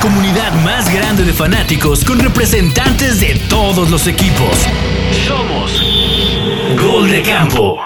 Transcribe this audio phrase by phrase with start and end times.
[0.00, 4.66] comunidad más grande de fanáticos con representantes de todos los equipos.
[5.26, 5.82] Somos
[6.80, 7.78] Gol de Campo.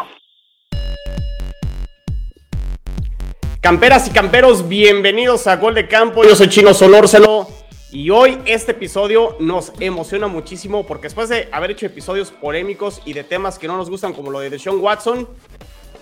[3.61, 6.23] Camperas y camperos, bienvenidos a Gol de Campo.
[6.23, 7.49] Yo soy Chino Solórzelo.
[7.91, 13.13] Y hoy este episodio nos emociona muchísimo porque después de haber hecho episodios polémicos y
[13.13, 15.29] de temas que no nos gustan como lo de Deshaun Watson,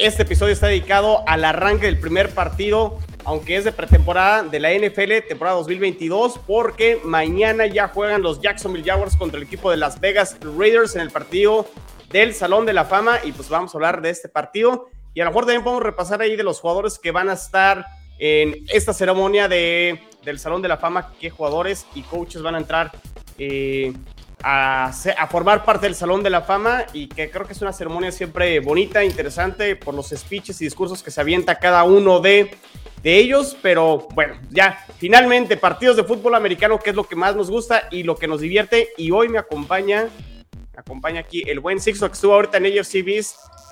[0.02, 4.72] este episodio está dedicado al arranque del primer partido, aunque es de pretemporada de la
[4.72, 10.00] NFL, temporada 2022, porque mañana ya juegan los Jacksonville Jaguars contra el equipo de Las
[10.00, 11.68] Vegas Raiders en el partido
[12.10, 13.20] del Salón de la Fama.
[13.22, 14.88] Y pues vamos a hablar de este partido.
[15.14, 17.86] Y a lo mejor también podemos repasar ahí de los jugadores que van a estar
[18.18, 22.58] en esta ceremonia de, del Salón de la Fama, qué jugadores y coaches van a
[22.58, 22.90] entrar
[23.38, 23.92] eh,
[24.42, 24.92] a,
[25.30, 28.60] formar parte del Salón de la Fama y que creo que es una ceremonia siempre
[28.60, 32.56] bonita, interesante por los speeches y discursos que se avienta cada uno de,
[33.02, 37.36] de ellos, pero bueno, ya finalmente partidos de fútbol americano, que es lo que más
[37.36, 40.08] nos gusta y lo que nos divierte y hoy me acompaña,
[40.52, 43.04] me acompaña aquí el buen Sixto que estuvo ahorita en AFC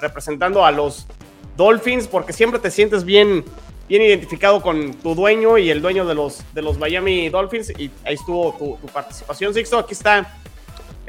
[0.00, 1.06] representando a los
[1.56, 3.44] Dolphins porque siempre te sientes bien
[3.90, 7.70] bien identificado con tu dueño y el dueño de los, de los Miami Dolphins.
[7.76, 9.80] Y ahí estuvo tu, tu, participación, Sixto.
[9.80, 10.32] Aquí está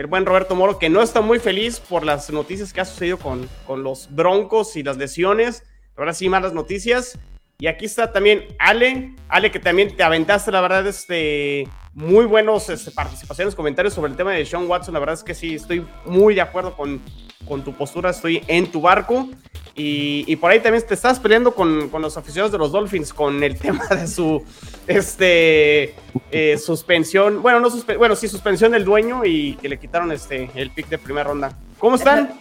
[0.01, 3.19] el buen Roberto Moro, que no está muy feliz por las noticias que ha sucedido
[3.19, 5.63] con, con los Broncos y las lesiones.
[5.95, 7.19] Ahora sí, malas noticias.
[7.59, 12.69] Y aquí está también Ale, Ale que también te aventaste, la verdad, este, muy buenos
[12.69, 14.93] este, participaciones, comentarios sobre el tema de Sean Watson.
[14.93, 17.01] La verdad es que sí, estoy muy de acuerdo con,
[17.47, 19.29] con tu postura, estoy en tu barco.
[19.73, 23.41] Y, por ahí también te estás peleando con, con, los aficionados de los Dolphins con
[23.41, 24.43] el tema de su
[24.85, 25.95] este,
[26.29, 27.41] eh, suspensión.
[27.41, 30.97] Bueno, no bueno, sí, suspensión del dueño y que le quitaron este, el pick de
[30.97, 31.57] primera ronda.
[31.79, 32.33] ¿Cómo están?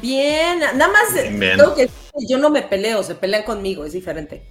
[0.00, 1.90] Bien, nada más tengo que
[2.28, 4.46] yo no me peleo, se pelean conmigo, es diferente.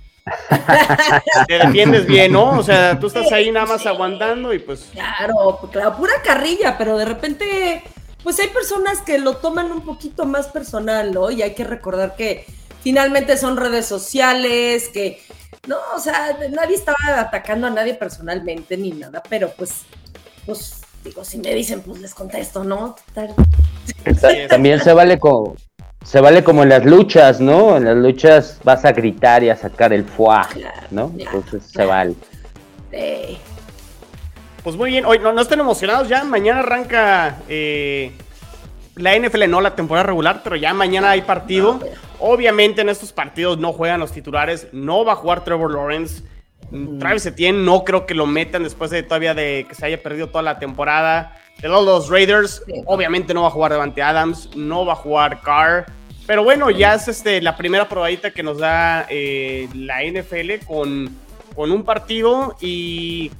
[1.47, 2.57] Te defiendes bien, ¿no?
[2.57, 4.89] O sea, tú estás ahí nada más aguantando y pues.
[4.91, 7.83] Claro, claro, pura carrilla, pero de repente
[8.23, 11.31] pues hay personas que lo toman un poquito más personal, ¿no?
[11.31, 12.45] Y hay que recordar que
[12.81, 15.21] finalmente son redes sociales, que,
[15.67, 19.83] no, o sea, nadie estaba atacando a nadie personalmente ni nada, pero pues,
[20.45, 22.95] pues, digo, si me dicen, pues les contesto, ¿no?
[24.49, 25.55] También se vale como,
[26.03, 27.77] se vale como en las luchas, ¿no?
[27.77, 30.47] En las luchas vas a gritar y a sacar el fuá,
[30.91, 31.13] ¿no?
[31.17, 32.15] Entonces se vale.
[34.63, 38.11] Pues muy bien, hoy no, no estén emocionados ya, mañana arranca eh,
[38.95, 41.79] la NFL, no la temporada regular, pero ya mañana hay partido.
[42.19, 46.23] Obviamente en estos partidos no juegan los titulares, no va a jugar Trevor Lawrence.
[46.99, 50.27] Travis Etienne no creo que lo metan después de todavía de que se haya perdido
[50.27, 51.35] toda la temporada.
[51.61, 55.85] De los Raiders, obviamente no va a jugar Devante Adams, no va a jugar Carr.
[56.25, 61.09] Pero bueno, ya es este, la primera probadita que nos da eh, la NFL con,
[61.55, 63.31] con un partido y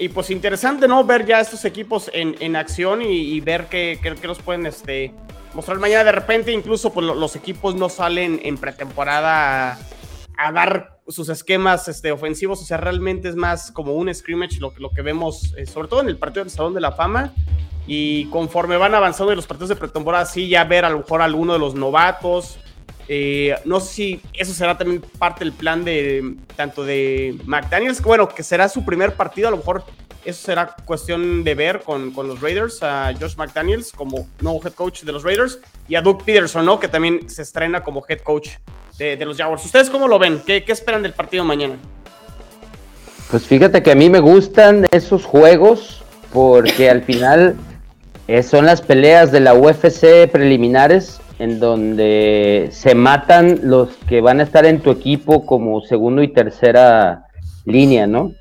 [0.00, 1.04] y pues interesante, ¿no?
[1.04, 5.12] Ver ya estos equipos en, en acción y, ver qué, qué, nos pueden este,
[5.52, 6.04] mostrar mañana.
[6.04, 9.78] De repente, incluso pues, los equipos no salen en pretemporada
[10.38, 12.62] a, dar sus esquemas este, ofensivos.
[12.62, 16.00] O sea, realmente es más como un scrimmage lo, lo que vemos, eh, sobre todo
[16.00, 17.32] en el partido del Salón de la Fama.
[17.86, 21.22] Y conforme van avanzando en los partidos de pretemporada, sí, ya ver a lo mejor
[21.22, 22.58] alguno de los novatos.
[23.08, 28.28] Eh, no sé si eso será también parte del plan de tanto de McDaniels, bueno,
[28.28, 29.82] que será su primer partido, a lo mejor
[30.24, 34.74] eso será cuestión de ver con, con los Raiders, a Josh McDaniels como nuevo head
[34.74, 36.78] coach de los Raiders y a Doug Peterson, ¿no?
[36.78, 38.50] Que también se estrena como head coach
[39.00, 39.64] de, los Jaguars.
[39.64, 40.42] ¿Ustedes cómo lo ven?
[40.46, 41.74] ¿Qué, ¿Qué, esperan del partido mañana?
[43.30, 46.02] Pues fíjate que a mí me gustan esos juegos
[46.32, 47.56] porque al final
[48.28, 54.40] eh, son las peleas de la UFC preliminares en donde se matan los que van
[54.40, 57.24] a estar en tu equipo como segundo y tercera
[57.64, 58.32] línea, ¿no?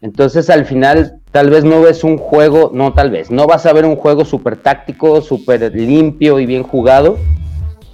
[0.00, 3.72] Entonces al final tal vez no ves un juego, no tal vez, no vas a
[3.72, 7.18] ver un juego súper táctico, súper limpio y bien jugado,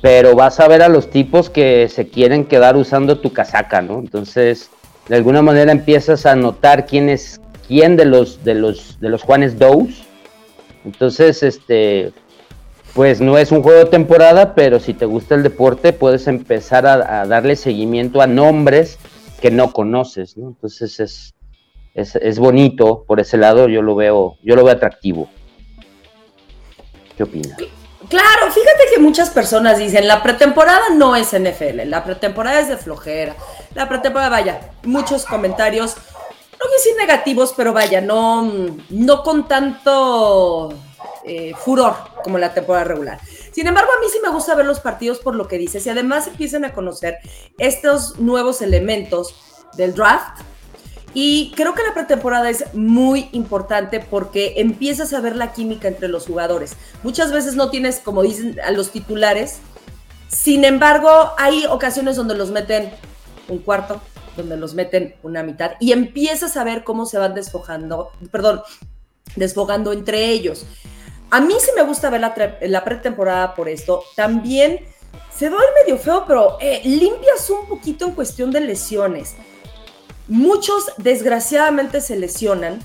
[0.03, 4.01] pero vas a ver a los tipos que se quieren quedar usando tu casaca, ¿no?
[4.01, 4.69] Entonces,
[5.09, 9.23] de alguna manera empiezas a notar quién es quién de los de los de los
[9.23, 10.03] Juanes Dous.
[10.85, 12.13] Entonces, este
[12.95, 16.85] pues no es un juego de temporada, pero si te gusta el deporte, puedes empezar
[16.85, 18.99] a, darle seguimiento a nombres
[19.41, 20.49] que no conoces, ¿no?
[20.49, 21.35] Entonces es,
[21.95, 25.31] es, bonito por ese lado, yo lo veo, yo lo veo atractivo.
[27.17, 27.57] ¿Qué opinas?
[28.13, 32.77] Claro, fíjate que muchas personas dicen, la pretemporada no es NFL, la pretemporada es de
[32.77, 33.35] flojera,
[33.75, 40.75] la pretemporada, vaya, muchos comentarios, no quiero decir negativos, pero vaya, no, no con tanto
[41.25, 43.19] eh, furor como la temporada regular.
[43.51, 45.89] Sin embargo, a mí sí me gusta ver los partidos por lo que dices y
[45.89, 47.17] además empiezan a conocer
[47.57, 49.35] estos nuevos elementos
[49.73, 50.39] del draft
[51.15, 56.09] Y creo que la pretemporada es muy importante porque empiezas a ver la química entre
[56.09, 56.75] los jugadores.
[57.03, 59.59] Muchas veces no tienes, como dicen, a los titulares.
[60.29, 62.91] Sin embargo, hay ocasiones donde los meten
[63.49, 64.01] un cuarto,
[64.37, 68.63] donde los meten una mitad y empiezas a ver cómo se van desfojando, perdón,
[69.37, 70.65] desfogando entre ellos.
[71.31, 74.03] A mí sí me gusta ver la, pretemporada por esto.
[74.17, 74.81] También
[75.35, 79.35] se va el medio feo, pero eh, limpias un poquito en cuestión de lesiones.
[80.33, 82.79] Muchos desgraciadamente se lesionan,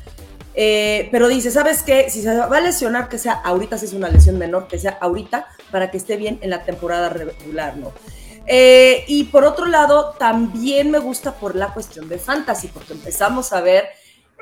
[0.54, 2.10] eh, pero dice, ¿sabes qué?
[2.10, 4.98] Si se va a lesionar, que sea ahorita, si es una lesión menor, que sea
[5.00, 7.94] ahorita, para que esté bien en la temporada regular, ¿no?
[8.48, 13.54] Eh, y por otro lado, también me gusta por la cuestión de fantasy, porque empezamos
[13.54, 13.86] a ver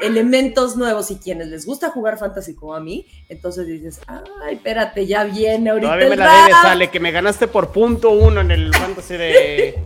[0.01, 5.05] elementos nuevos y quienes les gusta jugar fantasy como a mí, entonces dices, ay, espérate,
[5.05, 5.87] ya viene ahorita.
[5.87, 9.83] Todavía me la debes, sale que me ganaste por punto uno en el fantasy de,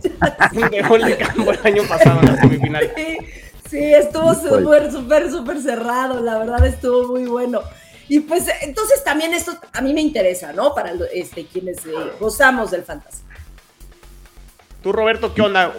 [0.52, 2.92] de de campo el año pasado en la semifinal.
[3.68, 7.62] Sí, estuvo súper, súper, súper cerrado, la verdad estuvo muy bueno.
[8.08, 10.74] Y pues entonces también esto a mí me interesa, ¿no?
[10.74, 13.22] Para este, quienes eh, gozamos del fantasy.
[14.82, 15.74] Tú, Roberto, ¿qué onda?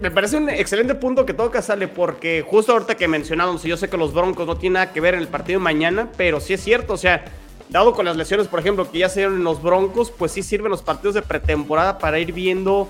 [0.00, 3.76] me parece un excelente punto que toca, sale, porque justo ahorita que mencionábamos, y yo
[3.76, 6.40] sé que los Broncos no tienen nada que ver en el partido de mañana, pero
[6.40, 7.24] sí es cierto, o sea,
[7.68, 10.42] dado con las lesiones, por ejemplo, que ya se dieron en los Broncos, pues sí
[10.42, 12.88] sirven los partidos de pretemporada para ir viendo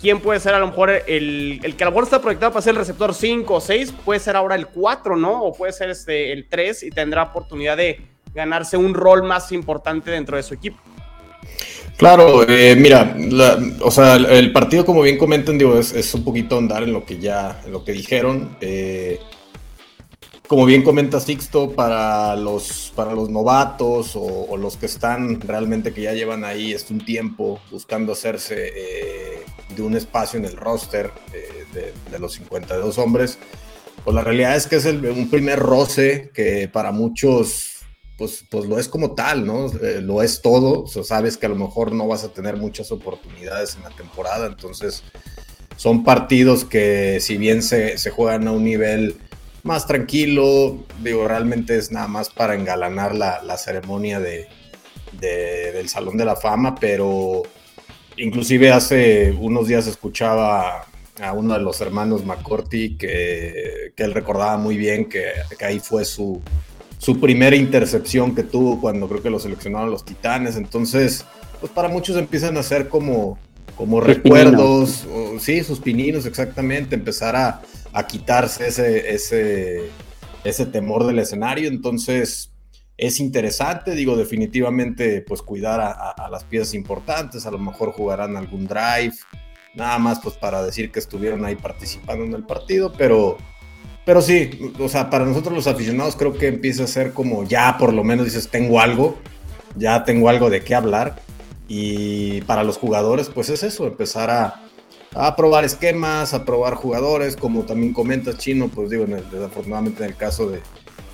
[0.00, 2.62] quién puede ser a lo mejor el, el que a lo mejor está proyectado para
[2.62, 5.42] ser el receptor 5 o 6, puede ser ahora el 4, ¿no?
[5.42, 8.00] O puede ser este, el 3 y tendrá oportunidad de
[8.34, 10.80] ganarse un rol más importante dentro de su equipo.
[11.96, 13.16] Claro, eh, mira,
[13.80, 17.18] o sea, el, partido, como bien comentan, digo, es, un poquito andar en lo que
[17.18, 18.56] ya, lo que dijeron.
[18.60, 19.20] Eh,
[20.48, 26.02] como bien comenta Sixto, para los, para los novatos o, los que están realmente que
[26.02, 31.10] ya llevan ahí este, un tiempo buscando hacerse eh, de un espacio en el roster
[31.72, 33.38] de, de, los 52 hombres,
[34.04, 37.81] pues la realidad es que es un primer roce que para muchos
[38.16, 39.66] pues, pues, lo es como tal, ¿no?
[39.66, 40.86] Eh, lo es todo.
[40.86, 44.46] Sabes que a lo mejor no vas a tener muchas oportunidades en la temporada.
[44.46, 45.02] Entonces,
[45.76, 49.16] son partidos que si bien se, juegan a un nivel
[49.62, 54.48] más tranquilo, digo, realmente es nada más para engalanar la, ceremonia de,
[55.20, 57.42] del Salón de la Fama, pero
[58.16, 60.86] inclusive hace unos días escuchaba
[61.20, 65.32] a uno de los hermanos McCorty que, que él recordaba muy bien que
[65.64, 66.42] ahí fue su,
[67.02, 70.54] su primera intercepción que tuvo cuando creo que lo seleccionaron los Titanes.
[70.54, 71.24] Entonces,
[71.58, 73.40] pues para muchos empiezan a ser como,
[73.74, 75.04] como recuerdos,
[75.40, 79.90] sí, sus pininos exactamente, empezar a, quitarse ese, ese,
[80.44, 81.68] ese temor del escenario.
[81.68, 82.52] Entonces,
[82.96, 88.68] es interesante, digo, definitivamente, pues cuidar a, las piezas importantes, a lo mejor jugarán algún
[88.68, 89.14] drive,
[89.74, 93.38] nada más pues para decir que estuvieron ahí participando en el partido, pero
[94.04, 97.76] pero sí, o sea, para nosotros los aficionados creo que empieza a ser como ya
[97.78, 99.16] por lo menos dices, tengo algo,
[99.76, 101.20] ya tengo algo de qué hablar.
[101.68, 104.62] Y para los jugadores, pues es eso, empezar a,
[105.14, 110.16] a probar esquemas, a probar jugadores, como también comentas Chino, pues digo, desafortunadamente en el
[110.16, 110.60] caso de,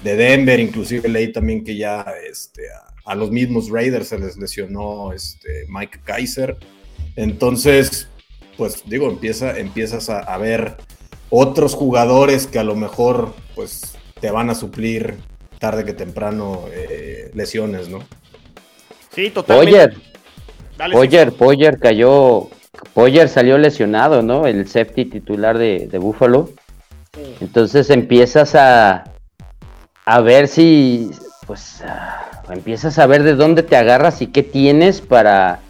[0.02, 2.62] de, Denver, inclusive leí también que ya este,
[3.04, 6.56] a, los mismos Raiders se les lesionó este, Mike Kaiser.
[7.16, 8.08] Entonces,
[8.56, 10.76] pues digo, empieza, empiezas a, a ver
[11.30, 15.18] otros jugadores que a lo mejor pues te van a suplir
[15.58, 18.00] tarde que temprano eh, lesiones, ¿no?
[19.14, 19.96] Sí, totalmente.
[20.78, 22.48] Poyer, Poyer, Poyer cayó,
[22.94, 24.46] Poyer salió lesionado, ¿no?
[24.46, 26.50] El safety titular de, de Buffalo.
[27.40, 29.04] Entonces empiezas a,
[30.04, 31.10] a ver si,
[31.46, 31.82] pues,
[32.48, 35.60] empiezas a ver de dónde te agarras y qué tienes para,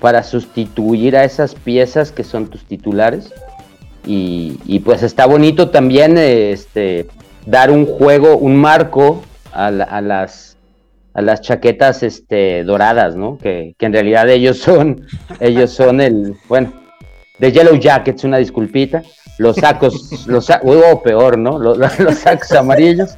[0.00, 3.32] para sustituir a esas piezas que son tus titulares.
[4.06, 7.06] Y, pues está bonito también este,
[7.46, 10.56] dar un juego, un marco a, las
[11.12, 13.36] a las chaquetas este, doradas, ¿no?
[13.38, 15.06] Que, en realidad ellos son,
[15.40, 16.72] ellos son el, bueno,
[17.38, 19.02] de Yellow Jackets, una disculpita,
[19.38, 21.58] los sacos, los o peor, ¿no?
[21.58, 21.78] Los,
[22.18, 23.16] sacos amarillos.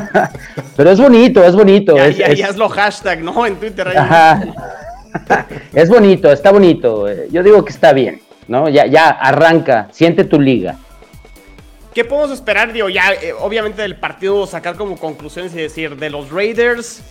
[0.76, 1.96] Pero es bonito, es bonito.
[1.96, 3.46] Ya, es, ya, lo hashtag, ¿no?
[3.46, 3.88] En Twitter.
[5.72, 7.06] es bonito, está bonito.
[7.30, 8.20] Yo digo que está bien.
[8.48, 8.68] ¿No?
[8.68, 10.78] Ya, ya arranca, siente tu liga.
[11.94, 16.10] ¿Qué podemos esperar, digo, ya eh, obviamente del partido sacar como conclusiones y decir, de
[16.10, 17.02] los Raiders,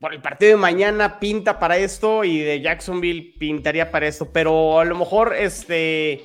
[0.00, 4.78] por el partido de mañana pinta para esto y de Jacksonville pintaría para esto, pero
[4.78, 6.24] a lo mejor, este,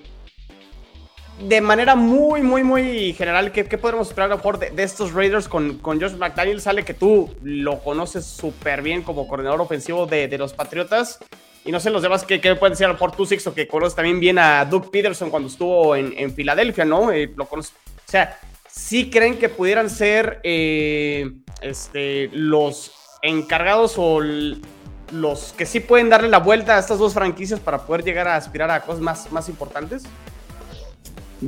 [1.40, 5.78] de manera muy, muy, muy general, ¿qué, qué podemos esperar a de, estos Raiders con,
[5.80, 6.62] con, Josh McDaniel?
[6.62, 11.20] Sale que tú lo conoces súper bien como coordinador ofensivo de, de los Patriotas.
[11.63, 13.68] Y no sé los demás que, que pueden decir a lo mejor tú, Sixto, que
[13.68, 17.12] conoces también bien a Doug Peterson cuando estuvo en, Filadelfia, ¿no?
[17.12, 17.74] Eh, lo conoces.
[18.08, 24.20] O sea, ¿sí creen que pudieran ser eh, este, los encargados o
[25.12, 28.36] los que sí pueden darle la vuelta a estas dos franquicias para poder llegar a
[28.38, 30.03] aspirar a cosas más, más importantes?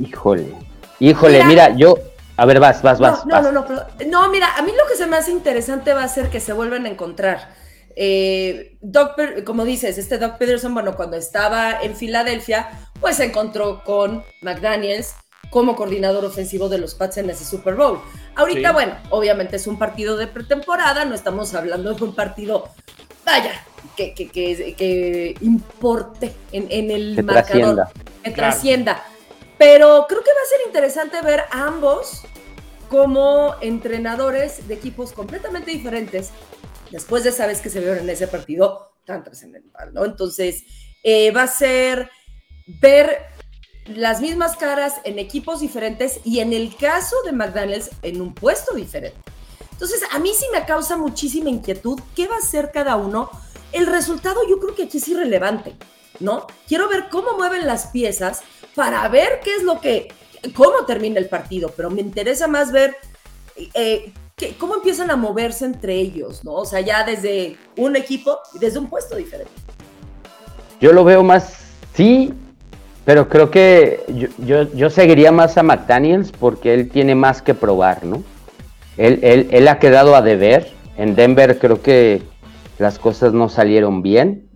[0.00, 0.54] Híjole,
[1.00, 1.96] híjole, mira, yo,
[2.36, 3.26] a ver, vas, vas, vas.
[3.26, 3.66] No, no, no,
[4.06, 6.52] no, mira, a mí lo que se me hace interesante va a ser que se
[6.52, 7.63] vuelvan a encontrar.
[7.96, 12.68] Eh, Doc, como dices, este Doc Peterson, bueno, cuando estaba en Filadelfia,
[13.00, 15.14] pues se encontró con McDaniels
[15.50, 18.00] como coordinador ofensivo de los Pats en ese Super Bowl.
[18.34, 22.70] Ahorita, bueno, obviamente es un partido de pretemporada, no estamos hablando de un partido,
[23.24, 23.52] vaya,
[23.96, 27.88] que, que, que, importe en, el marcador,
[28.24, 29.04] que trascienda.
[29.56, 32.22] Pero creo que va a ser interesante ver a ambos
[32.88, 36.30] como entrenadores de equipos completamente diferentes
[36.94, 40.04] después de esa que se vieron en ese partido tan trascendental, ¿no?
[40.04, 40.62] Entonces,
[41.02, 42.08] eh, va a ser
[42.80, 43.18] ver
[43.86, 48.76] las mismas caras en equipos diferentes y en el caso de McDaniels en un puesto
[48.76, 49.18] diferente.
[49.72, 53.28] Entonces, a mí sí me causa muchísima inquietud qué va a hacer cada uno.
[53.72, 55.74] El resultado yo creo que aquí es irrelevante,
[56.20, 56.46] ¿no?
[56.68, 58.42] Quiero ver cómo mueven las piezas
[58.76, 60.12] para ver qué es lo que,
[60.54, 62.96] cómo termina el partido, pero me interesa más ver
[63.56, 64.12] eh,
[64.58, 66.54] cómo empiezan a moverse entre ellos, ¿no?
[66.54, 69.52] O sea, ya desde un equipo y desde un puesto diferente.
[70.80, 72.32] Yo lo veo más, sí,
[73.04, 74.04] pero creo que
[74.38, 78.22] yo, yo, seguiría más a McDaniels porque él tiene más que probar, ¿no?
[78.96, 80.72] Él, él, él ha quedado a deber.
[80.96, 82.22] En Denver creo que
[82.78, 84.48] las cosas no salieron bien.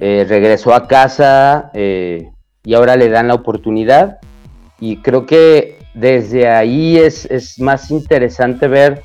[0.00, 2.30] Eh, regresó a casa, eh,
[2.64, 4.18] y ahora le dan la oportunidad.
[4.80, 9.02] Y creo que desde ahí es, más interesante ver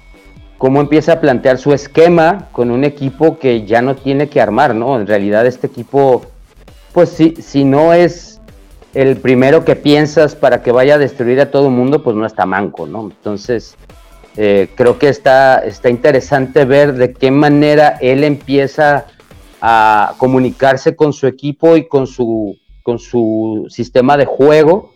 [0.62, 4.76] cómo empieza a plantear su esquema con un equipo que ya no tiene que armar,
[4.76, 4.96] ¿no?
[4.96, 6.22] En realidad este equipo,
[6.94, 8.40] pues si, si no es
[8.94, 12.28] el primero que piensas para que vaya a destruir a todo el mundo, pues no
[12.28, 13.10] está manco, ¿no?
[13.10, 13.76] Entonces,
[14.38, 19.08] eh, creo que está, está interesante ver de qué manera él empieza
[19.62, 24.94] a comunicarse con su equipo y con su, con su sistema de juego,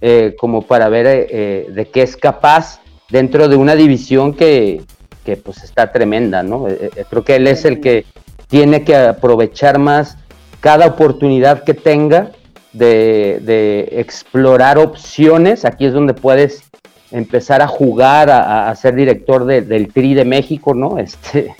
[0.00, 2.80] eh, como para ver eh, de qué es capaz
[3.10, 4.82] dentro de una división que,
[5.24, 6.66] que pues está tremenda, ¿no?
[7.10, 8.04] creo que él es el que
[8.48, 10.16] tiene que aprovechar más
[10.60, 12.30] cada oportunidad que tenga
[12.72, 15.64] de, de explorar opciones.
[15.64, 16.64] Aquí es donde puedes
[17.10, 20.98] empezar a jugar, a, a ser director del TRI de México, ¿no?
[21.04, 21.54] Este,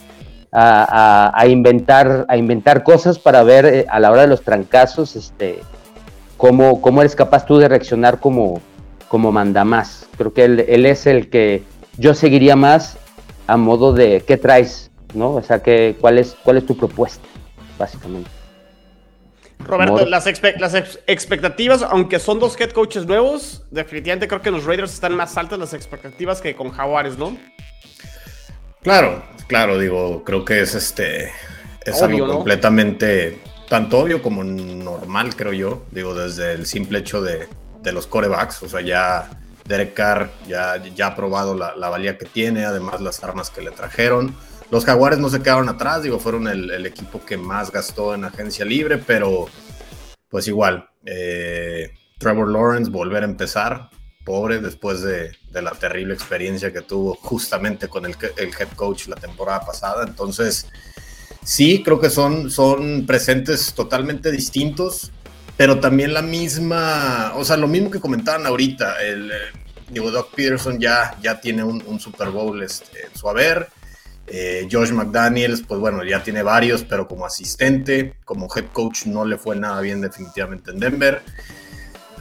[0.55, 5.59] a, inventar, a inventar cosas para ver eh, a la hora de los trancazos este,
[6.37, 8.61] cómo, cómo eres capaz tú de reaccionar como,
[9.09, 10.07] como manda más.
[10.17, 11.65] Creo que él, es el que
[11.99, 12.99] yo seguiría más
[13.47, 15.35] a modo de qué traes, ¿no?
[15.35, 17.27] O sea, que, cuál, es, cuál es tu propuesta,
[17.79, 18.31] básicamente.
[19.61, 20.27] Roberto, las,
[20.59, 20.75] las,
[21.07, 25.59] expectativas, aunque son dos head coaches nuevos, definitivamente creo que los Raiders están más altas
[25.59, 27.37] las expectativas que con Jaguares, ¿no?
[28.83, 31.31] Claro, claro, digo, creo que es este.
[31.87, 35.85] Es algo completamente tanto obvio como normal, creo yo.
[35.91, 37.49] Digo, desde el simple hecho de,
[37.93, 38.63] los corebacks.
[38.63, 39.31] O sea, ya
[39.67, 43.71] Derek Carr ya, ya ha probado la, valía que tiene, además las armas que le
[43.71, 44.37] trajeron.
[44.71, 48.65] Los Jaguares no se quedaron atrás, digo, fueron el, equipo que más gastó en agencia
[48.65, 49.47] libre, pero
[50.29, 53.91] pues igual, eh, Trevor Lawrence volver a empezar,
[54.25, 59.61] pobre después de, la terrible experiencia que tuvo justamente con el, head coach la temporada
[59.61, 60.05] pasada.
[60.05, 60.67] Entonces,
[61.45, 65.13] sí, creo que son, son presentes totalmente distintos,
[65.57, 69.35] pero también la misma, o sea, lo mismo que comentaban ahorita, el, eh,
[69.91, 73.69] digo, Doc Peterson ya, ya tiene un, Super Bowl este, en su haber.
[74.27, 79.25] Eh, Josh McDaniels, pues bueno, ya tiene varios, pero como asistente, como head coach no
[79.25, 81.23] le fue nada bien definitivamente en Denver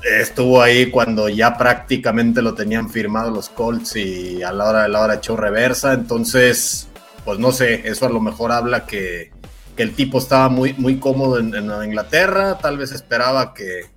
[0.04, 4.90] estuvo ahí cuando ya prácticamente lo tenían firmado los Colts y a la hora de
[4.90, 5.94] la hora echó reversa.
[5.94, 6.88] Entonces,
[7.26, 9.32] pues no sé, eso a lo mejor habla que,
[9.78, 11.54] el tipo estaba muy, muy cómodo en,
[11.86, 13.92] Inglaterra, tal vez esperaba que,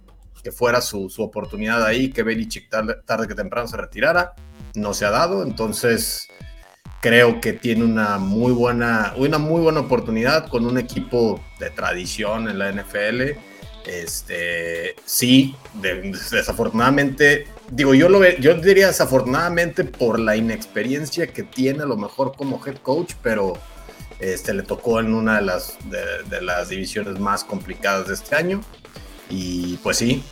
[0.52, 4.35] fuera su, oportunidad ahí, que Belichick tarde, tarde que temprano se retirara.
[4.75, 6.28] No se ha dado, entonces
[7.00, 12.49] creo que tiene una muy buena, una muy buena oportunidad con un equipo de tradición
[12.49, 13.38] en la NFL
[13.87, 15.54] este, sí,
[16.33, 22.35] desafortunadamente, digo, yo lo yo diría desafortunadamente por la inexperiencia que tiene a lo mejor
[22.37, 23.56] como head coach, pero
[24.20, 28.61] este, le tocó en una de las, de, las divisiones más complicadas de este año.
[29.28, 30.23] Y pues sí,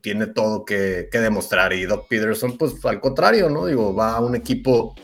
[0.00, 1.72] tiene todo que, que, demostrar.
[1.72, 3.66] Y Doc Peterson, pues al contrario, ¿no?
[3.66, 4.94] Digo, va a un equipo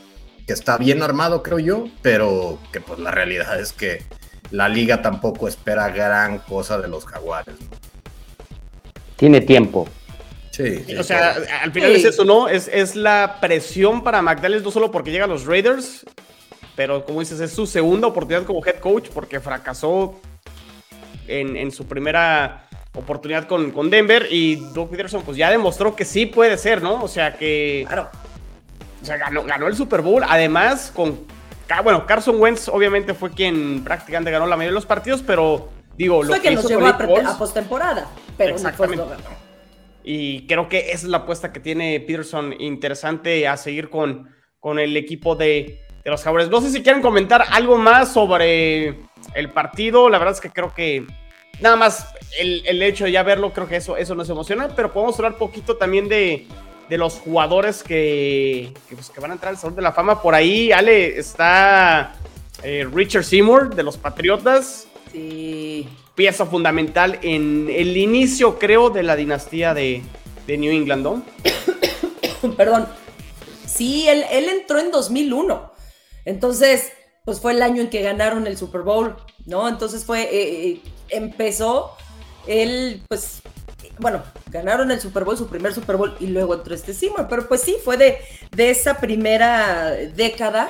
[0.45, 4.03] que está bien armado, creo yo, pero que pues la realidad es que
[4.51, 7.55] la liga tampoco espera gran cosa de los jaguares.
[7.59, 7.87] ¿no?
[9.17, 9.87] tiene tiempo.
[10.51, 10.85] Sí.
[10.97, 11.97] O sea, al final Sí.
[11.97, 12.47] es eso, ¿no?
[12.47, 16.05] Es, es la presión para McDaniels, no solo porque llegan los Raiders,
[16.77, 20.21] pero como dices, es su segunda oportunidad como head coach porque fracasó
[21.27, 26.05] en, en su primera oportunidad con, con Denver y Doug Peterson pues ya demostró que
[26.05, 27.03] sí puede ser, ¿no?
[27.03, 28.09] O sea que Claro.
[29.01, 31.19] o sea, ganó, ganó el Super Bowl, además con...
[31.83, 36.21] Bueno, Carson Wentz obviamente fue quien prácticamente ganó la mayoría de los partidos, pero digo,
[36.21, 38.07] lo Fue que que nos llevó a, postemporada.
[38.37, 39.03] Pero Exactamente.
[39.03, 39.23] ganó.
[40.03, 44.29] y creo que esa es la apuesta que tiene Peterson interesante a seguir con,
[44.59, 46.49] con el equipo de, de los Jaguares.
[46.49, 48.95] No sé si quieren comentar algo más sobre
[49.33, 50.09] el partido.
[50.09, 51.05] La verdad es que creo que
[51.59, 52.07] nada más
[52.39, 54.69] el, el hecho de ya verlo, creo que eso, eso nos emociona.
[54.73, 56.47] Pero podemos hablar poquito también de,
[56.87, 60.21] de los jugadores que, que, pues, que van a entrar al Salón de la Fama.
[60.21, 62.15] Por ahí, Ale, está
[62.63, 65.89] eh, Richard Seymour de los Patriotas Sí.
[66.15, 70.03] pieza fundamental en el inicio, creo, de la dinastía de,
[70.45, 71.23] de New England, ¿no?
[72.55, 72.87] Perdón.
[73.65, 75.75] Sí, él, él entró en 2001.
[76.27, 76.91] Entonces,
[77.23, 79.15] pues fue el año en que ganaron el Super Bowl,
[79.45, 79.69] ¿no?
[79.69, 81.95] Entonces fue, eh, eh, empezó,
[82.47, 83.41] él, pues,
[83.97, 87.27] bueno, ganaron el Super Bowl, su primer Super Bowl, y luego entró este Seymour.
[87.29, 88.17] Pero pues sí, fue de,
[88.53, 90.69] de esa primera década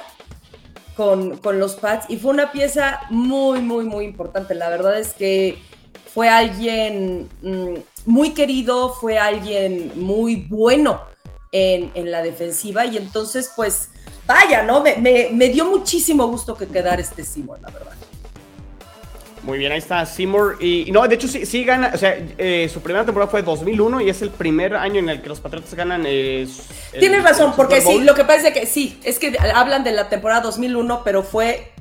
[0.96, 4.54] con, con los Pats y fue una pieza muy, muy, muy importante.
[4.54, 5.58] La verdad es que
[6.14, 11.02] fue alguien mm, muy querido, fue alguien muy bueno
[11.52, 13.90] en, en la defensiva y entonces pues
[14.27, 14.81] vaya, ¿no?
[14.81, 17.93] Me, me- me dio muchísimo gusto que quedara este Seymour, la verdad.
[19.43, 20.57] Muy bien, ahí está Seymour.
[20.60, 21.91] Y, y no, de hecho, sí, sí gana.
[21.93, 25.22] O sea, eh, su primera temporada fue 2001 y es el primer año en el
[25.22, 26.03] que los Patriotas ganan.
[26.05, 26.48] eh,
[27.00, 30.10] Tienes razón, porque sí, lo que pasa es que sí, es que hablan de la
[30.10, 31.72] temporada 2001, pero fue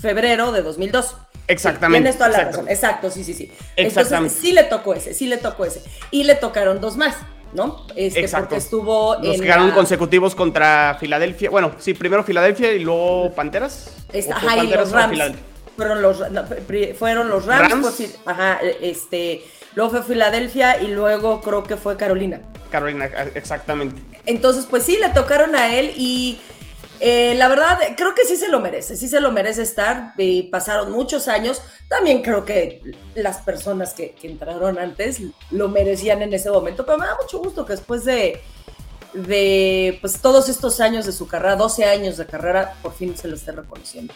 [0.00, 1.16] febrero de 2002.
[1.46, 2.56] Exactamente, Tienes toda la exacto.
[2.58, 3.52] razón, exacto, sí, sí, sí.
[3.76, 4.14] Exactamente.
[4.16, 5.82] Entonces, sí le tocó ese, sí le tocó ese.
[6.10, 7.16] Y le tocaron dos más,
[7.54, 7.86] ¿no?
[7.96, 8.50] Este, Exacto.
[8.50, 11.50] Porque estuvo Los en que ganaron la- consecutivos contra Filadelfia.
[11.50, 13.94] Bueno, sí, primero Filadelfia y luego Panteras.
[14.12, 15.36] Esta- ¿O fue ajá, y Panteras los Rams.
[15.76, 16.44] Fueron los, no,
[16.98, 17.82] fueron los Rams, ¿Rams?
[17.82, 22.40] pues, sí, ajá, este, luego fue Filadelfia y luego creo que fue Carolina.
[22.70, 24.00] Carolina, exactamente.
[24.26, 26.40] Entonces, pues sí, le tocaron a él y
[27.00, 30.14] eh, la verdad, creo que sí se lo merece, sí se lo merece estar.
[30.18, 32.80] eh, pasaron muchos años, también creo que
[33.14, 37.38] las personas que, que entraron antes lo merecían en ese momento, pero me da mucho
[37.38, 38.40] gusto que después de,
[39.12, 43.28] de pues, todos estos años de su carrera, 12 años de carrera, por fin se
[43.28, 44.14] lo esté reconociendo.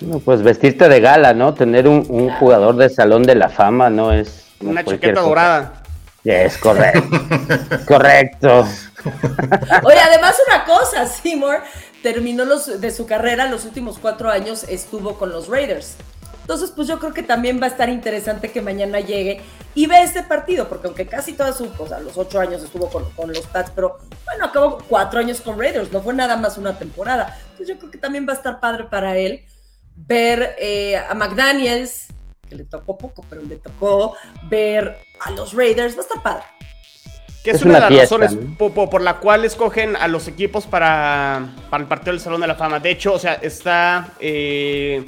[0.00, 1.54] No, pues vestirte de gala, ¿no?
[1.54, 4.46] Tener un, un jugador de salón de la fama no es.
[4.60, 5.82] no Una chaqueta dorada.
[6.24, 7.02] Es correcto.
[7.86, 8.66] correcto.
[9.84, 11.62] Oye, además una cosa, Seymour
[12.04, 15.96] terminó los, de su carrera, los últimos cuatro años estuvo con los Raiders.
[16.42, 19.40] Entonces, pues yo creo que también va a estar interesante que mañana llegue
[19.74, 23.10] y vea este partido, porque aunque casi toda su, o los ocho años estuvo con,
[23.12, 26.78] con los Pats, pero bueno, acabó cuatro años con Raiders, no fue nada más una
[26.78, 27.38] temporada.
[27.52, 29.46] Entonces yo creo que también va a estar padre para él
[29.96, 32.08] ver eh, a McDaniels,
[32.46, 34.14] que le tocó poco, pero le tocó
[34.50, 36.44] ver a los Raiders, va a estar padre.
[37.44, 38.56] Que es, Es una, una de las fiesta, razones ¿no?
[38.56, 42.40] po- po- por, la cual escogen a los equipos para, para el partido del Salón
[42.40, 42.80] de la Fama.
[42.80, 45.04] De hecho, o sea, está eh,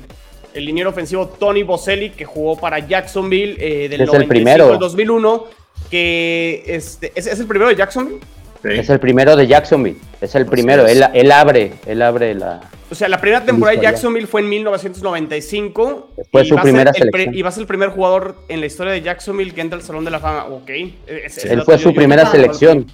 [0.53, 4.72] el liniero ofensivo Tony Boselli, que jugó para Jacksonville eh, del Es el 95 primero.
[4.72, 5.44] al 2001.
[5.90, 8.20] Que este, ¿es, es el primero de Jacksonville.
[8.62, 8.68] Sí.
[8.72, 9.96] Es el primero de Jacksonville.
[10.20, 10.87] Es el primero.
[10.87, 10.96] es.
[10.96, 12.61] Él, él abre, él abre la.
[12.90, 13.83] O sea, la primera temporada de.
[13.83, 16.11] Jacksonville fue en 1995.
[16.31, 17.35] Fue y su primera el pri- selección.
[17.35, 19.85] y va a ser el primer jugador en la historia de Jacksonville que entra al
[19.85, 20.44] Salón de la Fama.
[20.46, 20.70] Ok.
[21.07, 22.87] Ese Él fue su yo- primera yo- selección.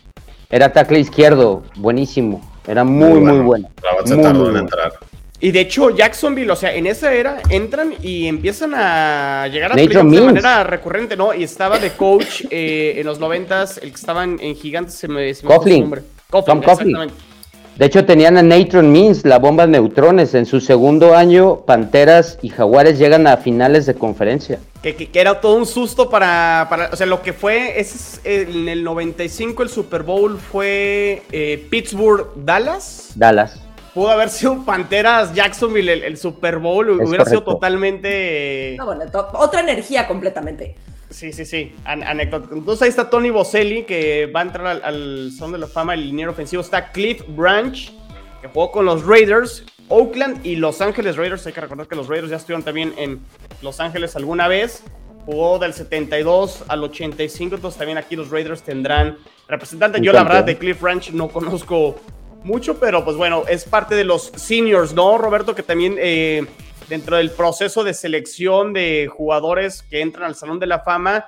[0.51, 1.63] Era tackle izquierdo.
[1.77, 2.41] Buenísimo.
[2.67, 3.69] Era muy, muy bueno.
[3.83, 4.67] La base Muy, tardó muy en bueno.
[4.69, 4.93] entrar.
[5.41, 9.75] Y de hecho, Jacksonville, o sea, en esa era entran y empiezan a llegar a
[9.75, 11.35] playoffs de manera recurrente, ¿no?
[11.35, 15.09] Y estaba de coach eh, en los noventas, el que estaba en, en Gigantes, se
[15.09, 15.81] me, se me Coughlin.
[15.81, 16.03] nombre.
[16.31, 16.89] Tom Coughlin, Coughlin.
[16.97, 17.15] exactamente.
[17.77, 20.35] De hecho, tenían a Natron Means, la bomba de neutrones.
[20.35, 24.59] En su segundo año, Panteras y Jaguares llegan a finales de conferencia.
[24.83, 28.21] Que, que- que era todo un susto para, para- o sea, lo que fue, es,
[28.25, 33.13] en el 95 el Super Bowl fue eh, Pittsburgh-Dallas.
[33.15, 33.61] Dallas.
[33.95, 38.75] Pudo haber sido Panteras Jacksonville el, el Super Bowl, Es hubiera sido totalmente...
[38.79, 40.75] No, bueno, to- otra energía completamente.
[41.13, 41.75] Sí, sí, sí.
[41.85, 42.49] An- anécdota.
[42.53, 45.95] Entonces ahí está Tony Boselli, que va a entrar al, al Salón de la Fama,
[45.95, 46.63] el liniero ofensivo.
[46.63, 47.93] Está Cliff Branch,
[48.41, 51.47] que jugó con los Raiders, Oakland y Los Ángeles Raiders.
[51.47, 53.21] Hay que recordar que los Raiders ya estuvieron también en
[53.61, 54.83] Los Ángeles alguna vez.
[55.27, 60.01] Jugó del 72 al 85, entonces también aquí los Raiders tendrán representante.
[60.01, 61.95] Yo la verdad de Cliff Branch no conozco
[62.43, 65.55] mucho, pero pues bueno, es parte de los seniors, ¿no, Roberto?
[65.55, 66.45] Que también eh,
[66.93, 71.25] dentro del proceso de selección de jugadores que entran al Salón de la Fama,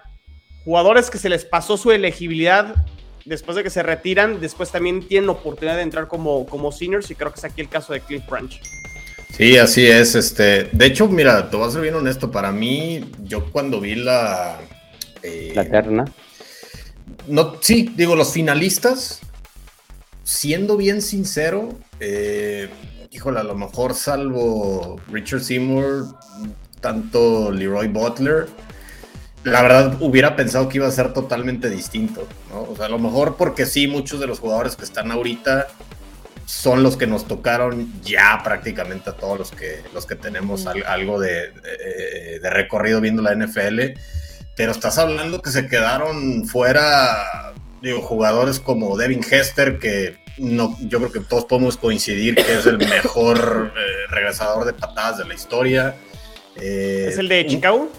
[0.63, 2.75] jugadores que se les pasó su elegibilidad
[3.25, 7.15] después de que se retiran, después también tienen oportunidad de entrar como, como seniors y
[7.15, 8.61] creo que es aquí el caso de Cliff Branch.
[9.35, 10.15] Sí, así es.
[10.15, 12.31] Este, de hecho, mira, te voy a ser bien honesto.
[12.31, 14.61] Para mí, yo cuando vi la.
[15.23, 16.05] Eh, la terna.
[17.27, 19.23] No, sí, digo, los finalistas,
[20.25, 22.69] siendo bien sincero, eh,
[23.25, 26.09] híjole, a lo mejor salvo Richard Seymour,
[26.83, 28.49] tanto Leroy Butler,
[29.45, 32.65] la verdad hubiera pensado que iba a ser totalmente distinto, ¿no?
[32.65, 35.69] O sea, a lo mejor porque sí, muchos de los jugadores que están ahorita
[36.45, 41.19] son los que nos tocaron ya prácticamente a todos los que, los que tenemos algo
[41.19, 41.51] de,
[42.43, 43.99] de, recorrido viendo la NFL,
[44.55, 50.99] pero estás hablando que se quedaron fuera, digo, jugadores como Devin Hester, que no, yo
[50.99, 55.35] creo que todos podemos coincidir que es el mejor eh, regresador de patadas de la
[55.35, 55.97] historia.
[56.57, 57.91] Eh, ¿Es el de Chicago?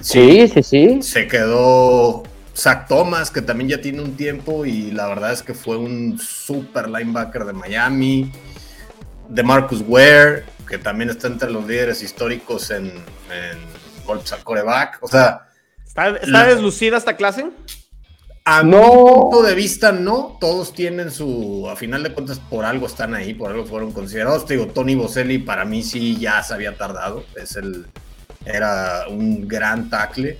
[0.00, 1.02] Sí, sí, sí.
[1.02, 2.22] Se quedó
[2.54, 6.18] Zach Thomas, que también ya tiene un tiempo y la verdad es que fue un
[6.18, 8.30] super linebacker de Miami.
[9.28, 13.58] De Marcus Ware, que también está entre los líderes históricos en, en
[14.04, 14.98] golpes al coreback.
[15.00, 15.48] O sea.
[15.86, 16.12] ¿Está,
[16.46, 17.46] deslucida esta clase?
[18.46, 18.78] A no.
[18.78, 20.36] mi punto de vista, no.
[20.38, 21.66] Todos tienen su.
[21.70, 24.44] A final de cuentas, por algo están ahí, por algo fueron considerados.
[24.44, 27.24] Te digo, Tony Boselli para mí sí ya se había tardado.
[27.40, 27.86] Es el.
[28.44, 30.38] Era un gran tackle.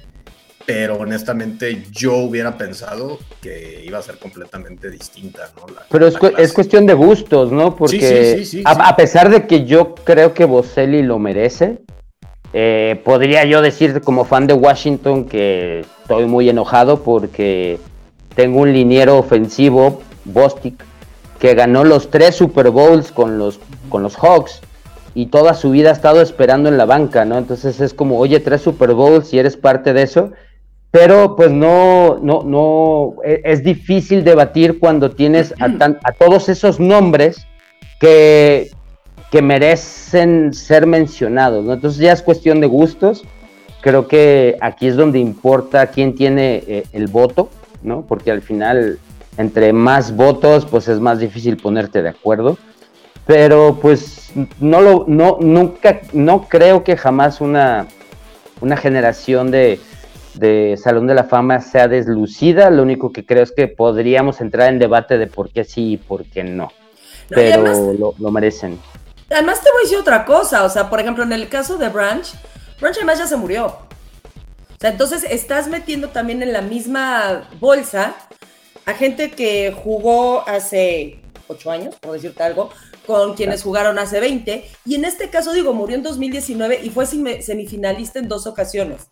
[0.66, 5.66] Pero honestamente, yo hubiera pensado que iba a ser completamente distinta, ¿no?
[5.90, 7.76] pero es, cuestión de gustos, ¿no?
[7.76, 11.82] Porque a, pesar de que yo creo que Boselli lo merece,
[12.54, 17.78] eh, podría yo decir como fan de Washington que estoy muy enojado porque
[18.34, 20.84] tengo un liniero ofensivo, Bostic,
[21.38, 24.60] que ganó los tres Super Bowls con los, con los Hawks
[25.14, 27.38] y toda su vida ha estado esperando en la banca, ¿no?
[27.38, 30.32] Entonces es como, oye, tres Super Bowls y eres parte de eso.
[30.90, 37.46] Pero pues no, no, no, e, es, difícil debatir cuando tienes a, todos esos nombres
[38.00, 38.70] que,
[39.30, 41.72] que merecen ser mencionados, ¿no?
[41.72, 43.24] Entonces ya es cuestión de gustos.
[43.80, 47.50] Creo que aquí es donde importa quién tiene eh, el voto
[47.84, 48.02] ¿no?
[48.02, 48.98] Porque al final,
[49.36, 52.58] entre más votos, pues es más difícil ponerte de acuerdo.
[53.26, 57.86] Pero pues no lo, no, nunca, no creo que jamás una,
[58.60, 59.80] una generación de,
[60.34, 62.70] de Salón de la Fama sea deslucida.
[62.70, 65.96] Lo único que creo es que podríamos entrar en debate de por qué sí y
[65.96, 66.70] por qué no.
[67.28, 68.78] Pero lo, lo, merecen.
[69.30, 70.64] Además te voy a decir otra cosa.
[70.64, 72.26] O sea, por ejemplo, en el caso de Branch,
[72.78, 73.74] Branch además ya se murió
[74.90, 78.14] entonces estás metiendo también en la misma bolsa
[78.86, 82.70] a gente que jugó hace ocho años, por decirte algo,
[83.06, 84.70] con quienes jugaron hace 20.
[84.84, 89.08] Y en este caso, digo, murió en 2019 y fue semifinalista en dos ocasiones.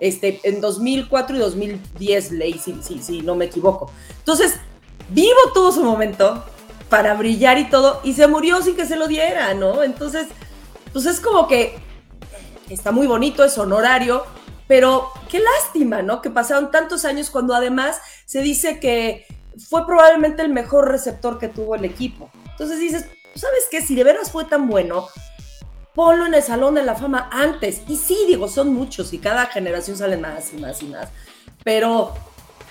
[0.00, 3.90] Este, en 2004 y 2010, ley, si, si, si no me equivoco.
[4.18, 4.54] Entonces,
[5.08, 6.44] vivo todo su momento
[6.88, 9.82] para brillar y todo, y se murió sin que se lo diera, ¿no?
[9.82, 10.26] Entonces,
[10.92, 11.76] pues es como que
[12.70, 14.24] está muy bonito, es honorario,
[14.68, 16.22] pero qué lástima, ¿no?
[16.22, 19.26] Que pasaron tantos años cuando además se dice que
[19.68, 22.30] fue probablemente el mejor receptor que tuvo el equipo.
[22.50, 23.80] Entonces dices, ¿sabes qué?
[23.80, 25.08] Si de veras fue tan bueno,
[25.94, 27.82] ponlo en el Salón de la Fama antes.
[27.88, 31.08] Y sí, digo, son muchos y cada generación salen más y más y más.
[31.64, 32.14] Pero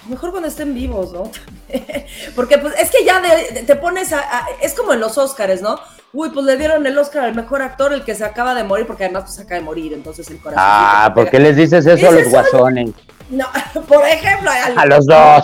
[0.07, 1.31] mejor cuando estén vivos, ¿no?
[2.35, 3.21] Porque pues es que ya
[3.65, 5.79] te pones a, Es como en los Óscares, ¿no?
[6.13, 8.87] Uy, pues le dieron el Oscar al mejor actor, el que se acaba de morir,
[8.87, 10.63] porque además pues acaba de morir, entonces el corazón.
[10.65, 12.91] Ah, ¿por qué les dices eso a los guasones?
[13.29, 13.45] No,
[13.87, 15.17] por ejemplo, a los dos.
[15.17, 15.43] A,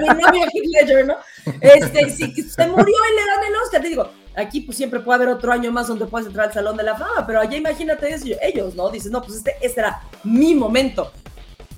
[0.00, 1.16] mi novio Ledger, ¿no?
[1.60, 5.16] Este, si se murió y le dan el Oscar, te digo, aquí pues siempre puede
[5.16, 8.08] haber otro año más donde puedes entrar al Salón de la Fama, pero allá imagínate
[8.08, 8.88] eso, ellos, ¿no?
[8.90, 11.10] Dicen, no, pues este, este era mi momento.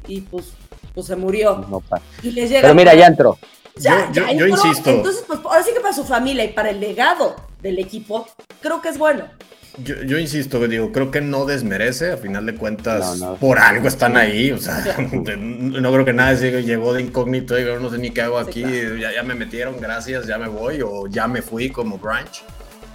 [0.06, 0.52] Y pues,
[0.94, 1.64] pues se murió.
[1.68, 1.82] No,
[2.22, 3.38] y les llega pero mira, ya entró.
[3.76, 4.90] Ya, yo, yo, insisto.
[4.90, 8.26] Entonces, pues ahora sí que para su familia y para el legado del equipo,
[8.60, 9.28] creo que es bueno.
[9.78, 14.16] Yo, yo, insisto, digo, creo que no desmerece, a final de cuentas, por algo están
[14.16, 14.82] ahí, o sea,
[15.36, 19.12] no creo que nadie llegó de incógnito y no sé ni qué hago aquí, ya,
[19.12, 22.42] ya, me metieron, gracias, ya me voy, o ya me fui como branch.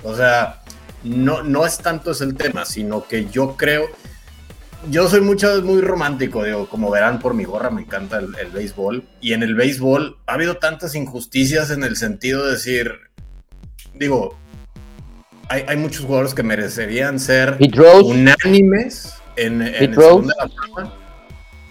[0.03, 0.63] O sea,
[1.03, 3.85] no, no es tanto es el tema, sino que yo creo,
[4.89, 8.49] yo soy mucho, muy romántico, digo, como verán por mi gorra, me encanta el, el
[8.49, 12.91] béisbol, y en el béisbol ha habido tantas injusticias en el sentido de decir,
[13.93, 14.40] digo,
[15.51, 17.57] hay, muchos jugadores que merecerían ser
[18.03, 21.01] unánimes en, en el segundo de la.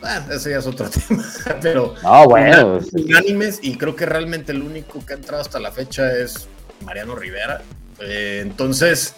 [0.02, 1.24] Ah, ese ya es otro tema,
[1.60, 1.94] pero
[2.26, 2.80] bueno.
[2.92, 6.48] unánimes y creo que realmente el único que ha entrado hasta la fecha es
[6.84, 7.60] Mariano Rivera.
[8.00, 9.14] Eh, entonces,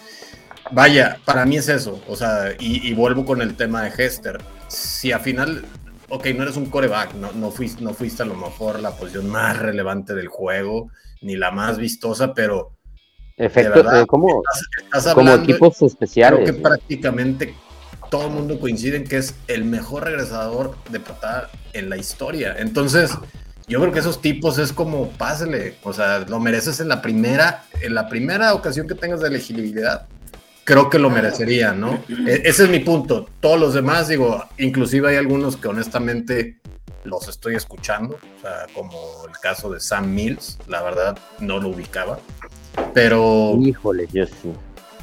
[0.73, 4.41] vaya, para mí es eso, o sea, y, vuelvo con el tema de Hester.
[4.67, 5.65] Si a final,
[6.09, 9.29] ok, no eres un coreback, no, no, fuiste, no fuiste a lo mejor la posición
[9.29, 12.73] más relevante del juego, ni la más vistosa, pero...
[13.37, 14.43] Efecto, verdad, eh, como,
[14.83, 16.41] estás como equipos especiales.
[16.43, 17.55] Creo que prácticamente
[18.11, 22.55] todo el mundo coincide en que es el mejor regresador de patada en la historia.
[22.59, 23.11] Entonces,
[23.67, 27.65] yo creo que esos tipos es como, pásale, o sea, lo mereces en la primera,
[27.81, 30.09] en la primera ocasión que tengas de elegibilidad.
[30.65, 32.05] Creo que lo merecería, ¿no?
[32.27, 33.29] E- ese es mi punto.
[33.41, 36.59] Todos los demás, digo, inclusive hay algunos que honestamente
[37.05, 41.71] los estoy escuchando, o sea, como el caso de Sam Mills, la verdad no lo
[41.71, 42.19] ubicaba.
[42.95, 44.53] Pero Híjole, yo sí.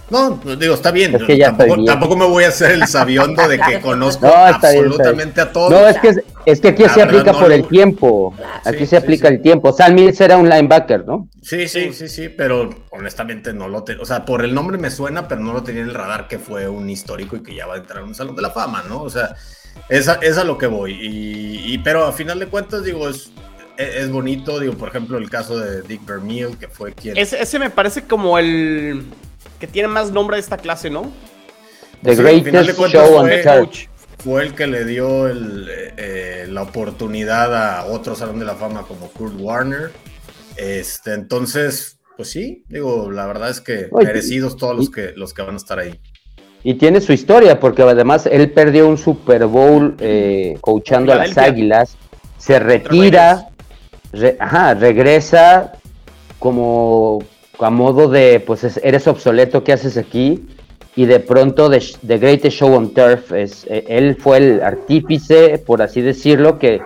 [0.09, 1.15] no, pues, digo, está bien.
[1.15, 1.85] Es que ya tampoco, estoy bien.
[1.93, 5.51] tampoco me voy a hacer el sabiondo de que conozco No, está bien, absolutamente a
[5.51, 5.69] todos.
[5.71, 8.33] No, es que, es que aquí La se verdad, aplica no por lo- el tiempo.
[8.65, 9.35] Aquí Sí, se sí, aplica sí.
[9.35, 9.71] el tiempo.
[9.71, 11.27] Sam Mills era un linebacker, ¿no?
[11.43, 14.01] Sí, sí, sí, sí, pero honestamente no lo tengo.
[14.01, 16.39] O sea, por el nombre me suena, pero no lo tenía en el radar que
[16.39, 18.83] fue un histórico y que ya va a entrar en un salón de la fama,
[18.87, 19.01] ¿no?
[19.03, 19.35] O sea,
[19.89, 20.93] es a, es a lo que voy.
[20.93, 23.31] Y, y- pero a final de cuentas, digo, es,
[23.79, 24.59] es, es bonito.
[24.59, 27.17] Digo, por ejemplo, el caso de Dick Vermeil, que fue quien.
[27.17, 29.03] Ese, ese me parece como el
[29.59, 31.11] que tiene más nombre de esta clase, ¿no?
[32.03, 33.85] The Sí, greatest cuentas show on fue- turf.
[34.23, 38.83] fue el que le dio el, eh, la oportunidad a otro Salón de la Fama
[38.83, 39.91] como Kurt Warner.
[40.55, 45.13] Este, entonces, pues sí, digo, la verdad es que Oye, merecidos todos los y- que,
[45.15, 45.99] los que van a estar ahí.
[46.63, 51.37] Y tiene su historia, porque además él perdió un Super Bowl eh, coachando a las.
[51.37, 51.95] Águilas,
[52.37, 53.47] se retira,
[54.13, 55.73] re- ajá, regresa
[56.39, 57.19] como
[57.59, 60.45] a modo de, pues es- eres obsoleto, ¿qué haces aquí?
[60.95, 65.57] Y de pronto The, The Greatest Show on Turf, es, eh, él fue el artífice,
[65.65, 66.81] por así decirlo, que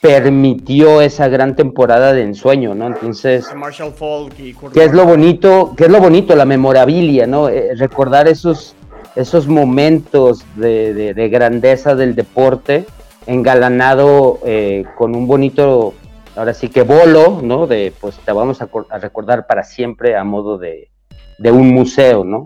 [0.00, 2.86] permitió esa gran temporada de ensueño, ¿no?
[2.86, 3.46] Entonces...
[3.56, 5.72] Marshall Falk y Kurt ¿Qué es lo bonito?
[5.76, 6.36] ¿Qué es lo bonito?
[6.36, 7.48] La memorabilia, ¿no?
[7.48, 8.74] Eh, recordar esos,
[9.16, 12.84] esos momentos de, de- de grandeza del deporte,
[13.26, 15.94] engalanado eh, con un bonito,
[16.36, 17.66] ahora sí que bolo, ¿no?
[17.66, 20.90] De, pues te vamos a, cor- a recordar para siempre a modo de,
[21.38, 22.44] de un museo, ¿no?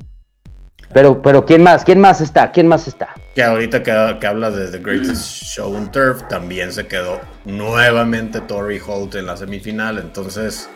[0.92, 1.84] Pero, pero ¿quién más?
[1.84, 2.50] ¿Quién más está?
[2.50, 3.14] ¿Quién más está?
[3.34, 8.40] Que ahorita que, que hablas de The Greatest Show on Turf, también se quedó nuevamente
[8.40, 9.98] Torrey Holt en la semifinal.
[9.98, 10.68] Entonces,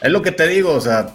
[0.00, 1.06] es lo que te digo, o sea,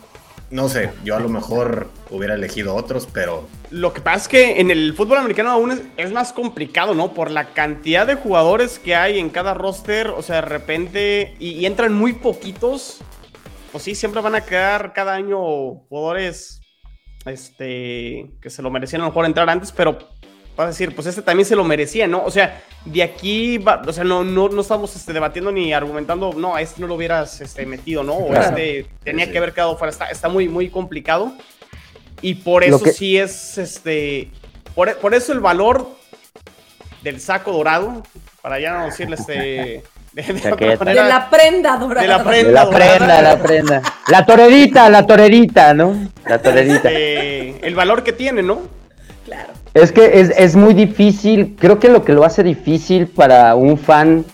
[0.52, 4.60] no sé, yo a lo mejor hubiera elegido otros, pero Lo que pasa es que
[4.60, 7.14] en el fútbol americano aún es, más complicado, ¿no?
[7.14, 11.52] Por la cantidad de jugadores que hay en cada roster, o sea, de repente, y,
[11.52, 13.00] y entran muy poquitos,
[13.72, 15.40] pues sí, siempre van a quedar cada año
[15.90, 16.62] jugadores
[17.26, 20.00] este, que se lo merecían a lo mejor entrar antes, pero
[20.60, 22.24] vas a decir, pues este también se lo merecía, ¿no?
[22.24, 26.34] O sea, de aquí, va- o sea, no, no, no estamos este, debatiendo ni argumentando,
[26.34, 28.14] no, a este no lo hubieras este, metido, ¿no?
[28.14, 28.50] O Claro.
[28.58, 31.32] este tenía Sí, que haber quedado fuera, está, está muy, muy complicado.
[32.22, 34.32] Y por eso que- sí es, este,
[34.76, 35.88] por, por eso el valor
[37.04, 38.04] del saco dorado,
[38.42, 39.34] para ya no decirle este,
[40.14, 42.02] de, de manera, De la prenda dorada.
[42.02, 42.52] De la De prenda.
[42.66, 43.82] la prenda, la prenda.
[44.10, 46.10] La torerita, la torerita, ¿no?
[46.28, 46.92] La torerita.
[46.92, 48.62] este, el valor que tiene, ¿no?
[49.26, 49.54] Claro.
[49.74, 53.78] Es que es, es muy difícil, creo que lo que lo hace difícil para un
[53.78, 54.26] fan,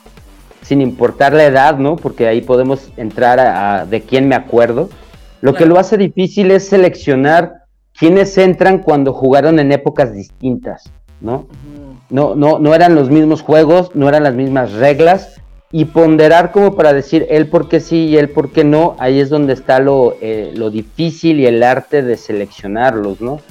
[0.61, 1.97] sin importar la edad, ¿no?
[1.97, 4.89] Porque ahí podemos entrar a, a de quién me acuerdo.
[5.41, 7.65] Lo que lo hace difícil es seleccionar
[7.97, 11.47] quiénes entran cuando jugaron en épocas distintas, ¿no?
[12.09, 15.41] No, no, no eran los mismos juegos, no eran las mismas reglas.
[15.71, 19.19] Y ponderar como para decir él por qué sí y él por qué no, ahí
[19.19, 23.41] es donde está lo, eh, lo difícil y el arte de seleccionarlos, ¿no?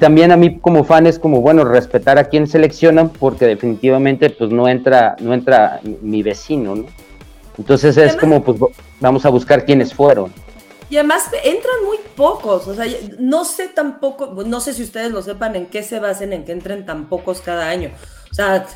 [0.00, 4.50] También a mí como fan es como, bueno, respetar a quién seleccionan porque definitivamente pues
[4.50, 6.86] no entra, no entra mi vecino, ¿no?
[7.58, 8.58] Entonces es Además- como, pues
[8.98, 10.32] vamos a buscar quiénes fueron.
[10.88, 12.84] Y además entran muy pocos, o sea,
[13.20, 16.50] no sé tampoco, no sé si ustedes lo sepan en qué se basen en que
[16.52, 17.90] entren tan pocos cada año.
[18.30, 18.66] O sea,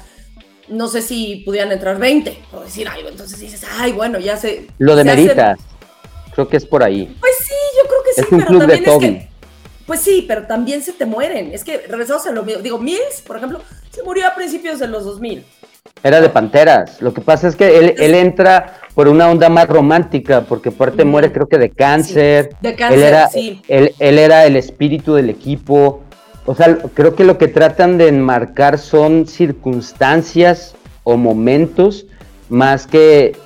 [0.68, 4.68] no sé si pudieran entrar 20 o decir algo, entonces dices, ay, bueno, ya se...
[4.78, 5.58] Lo se demeritas.
[6.34, 7.16] Creo que es por ahí.
[7.18, 9.06] Pues sí, yo creo que sí, Es un pero club de también es Toby.
[9.06, 9.28] que.
[9.86, 11.52] Pues sí, pero también se te mueren.
[11.52, 12.62] Es que regresamos a lo mismo.
[12.62, 15.44] Digo, Mills, por ejemplo, se murió a principios de los 2000.
[16.02, 17.02] Era de Panteras.
[17.02, 21.04] Lo que pasa es que él, él entra por una onda más romántica, porque aparte
[21.04, 22.50] muere creo que de cáncer.
[22.50, 23.62] Sí, de cáncer, él era, sí.
[23.68, 26.02] él, él era el espíritu del equipo.
[26.46, 32.06] O sea, creo que lo que tratan de enmarcar son circunstancias o momentos
[32.48, 33.36] más que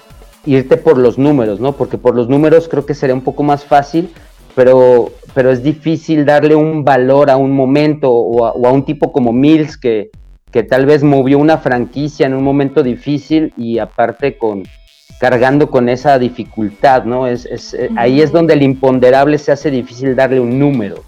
[0.45, 1.73] irte por los números, ¿no?
[1.73, 4.13] Porque por los números creo que sería un poco más fácil,
[4.59, 8.85] pero, pero es difícil darle un valor a un momento o a, o a un
[8.85, 10.11] tipo como Mills que,
[10.51, 14.65] que tal vez movió una franquicia en un momento difícil y aparte con
[15.21, 17.29] cargando con esa dificultad, ¿no?
[17.29, 21.05] Es, es, eh, Ahí es donde el imponderable se hace difícil darle un número,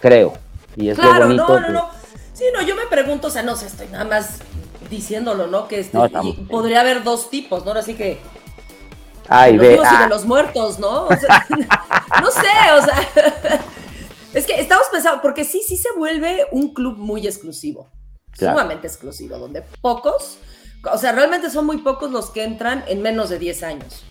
[0.00, 0.32] creo.
[0.74, 1.46] Y es lo Claro, bonito.
[1.48, 1.90] no, no, que- no.
[2.32, 4.40] Sí, no, yo me pregunto, o sea, no sé, estoy nada más
[4.88, 5.68] diciéndolo, ¿no?
[5.68, 6.08] Que este, No,
[6.48, 7.72] podría haber dos tipos, ¿no?
[7.72, 8.20] Así que
[9.28, 11.06] Ay, los vivos y ah, de los muertos, ¿no?
[11.06, 11.46] O sea,
[12.20, 13.60] no sé, o sea,
[14.34, 17.88] es que estamos pensando, porque sí, sí se vuelve un club muy exclusivo,
[18.32, 18.58] Claro.
[18.58, 20.38] sumamente exclusivo, donde pocos,
[20.92, 24.04] o sea, realmente son muy pocos los que entran en menos de 10 años.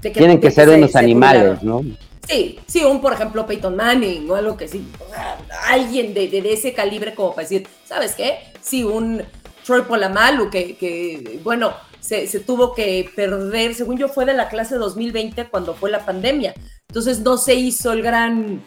[0.00, 1.62] De tienen de que ser se- unos animales.
[1.62, 1.82] ¿no?
[2.28, 6.28] Sí, sí, un por ejemplo Peyton Manning o algo que sí, o sea, alguien de,
[6.28, 8.38] de- de ese calibre como para decir, ¿sabes qué?
[8.60, 9.22] Sí, un
[9.66, 14.48] Troy Polamalu que, que bueno, se, se tuvo que perder, según yo fue de la
[14.48, 16.54] clase 2020 cuando fue la pandemia,
[16.88, 18.62] entonces no se hizo el gran,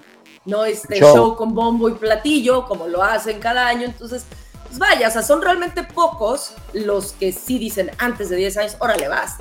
[0.45, 1.15] no, este Show.
[1.15, 4.25] show, con bombo y platillo como lo hacen cada año, entonces,
[4.67, 8.77] pues vaya, o sea, son realmente pocos los que sí dicen antes de 10 años,
[8.79, 9.37] órale, vas.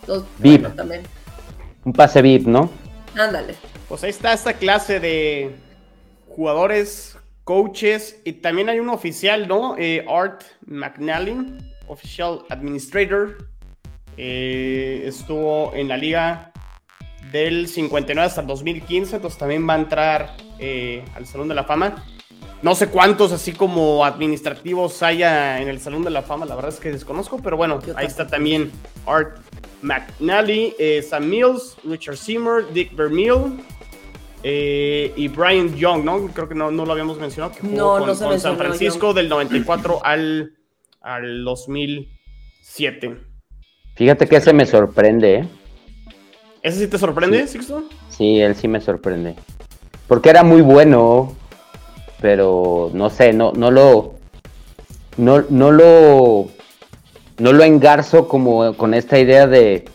[0.00, 0.60] Entonces, VIP.
[0.60, 1.02] bueno, también,
[1.84, 2.70] Un pase VIP, ¿no?
[3.18, 3.54] ándale.
[3.88, 5.54] Pues ahí está esta clase de
[6.28, 9.76] jugadores, coaches y también hay un oficial, ¿no?
[9.78, 11.36] Eh, Art McNally,
[11.92, 13.48] Official Administrator.
[14.16, 16.52] Eh, estuvo en la liga
[17.30, 21.64] del 59 hasta el 2015, entonces también va a entrar eh, al Salón de la
[21.64, 22.04] Fama.
[22.62, 26.72] No sé cuántos así como administrativos haya en el Salón de la Fama, la verdad
[26.72, 28.70] es que desconozco, pero bueno, ahí está también
[29.06, 29.38] Art
[29.82, 33.60] McNally, eh, Sam Mills, Richard Seymour, Dick Vermeil
[34.44, 36.28] eh, y Brian Young, ¿no?
[36.28, 39.12] Creo que no, no lo habíamos mencionado, que jugó No, con, no con San Francisco
[39.12, 40.52] del 94 al,
[41.02, 43.16] al 2007.
[43.94, 45.48] Fíjate que ese me sorprende, ¿eh?
[46.62, 47.84] ¿Ese sí te sorprende, Sixto?
[48.08, 49.34] Sí, él sí me sorprende.
[50.06, 51.34] Porque era muy bueno,
[52.20, 54.14] pero no sé, no, no lo.
[55.16, 56.48] No, no lo.
[57.38, 59.86] No lo engarzo como con esta idea de,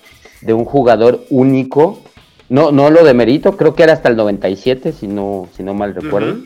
[0.41, 2.01] de un jugador único.
[2.49, 5.95] No, no lo demerito, creo que era hasta el 97, si no, si no mal
[5.95, 6.33] recuerdo.
[6.33, 6.43] Ujú.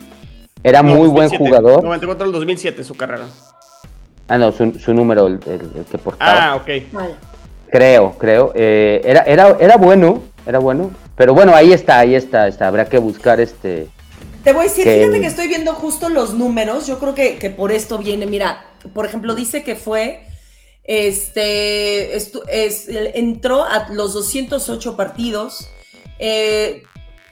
[0.62, 1.82] Era No, muy buen 2007, jugador.
[1.84, 3.26] 94 al 2007 su carrera.
[4.28, 6.52] Ah, no, su, su número, el, el- el que portaba.
[6.52, 6.68] Ah, ok.
[7.70, 8.52] Creo, creo.
[8.54, 10.90] Eh, era, era, era bueno, era bueno.
[11.16, 12.68] Pero bueno, ahí está, ahí está, está.
[12.68, 13.88] Habrá que buscar este.
[14.44, 16.86] Te voy a decir, que- fíjate que estoy viendo justo los números.
[16.86, 18.26] Yo creo que, que por esto viene.
[18.26, 20.24] Mira, por ejemplo, dice que fue.
[20.84, 22.16] Este.
[22.16, 25.68] estu- es, entró a los 208 partidos.
[26.18, 26.82] eh,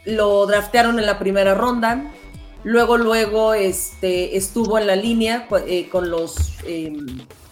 [0.07, 2.11] lo draftearon en la primera ronda.
[2.65, 6.37] Luego, luego, este, estuvo en la línea eh, con los.
[6.65, 6.93] eh,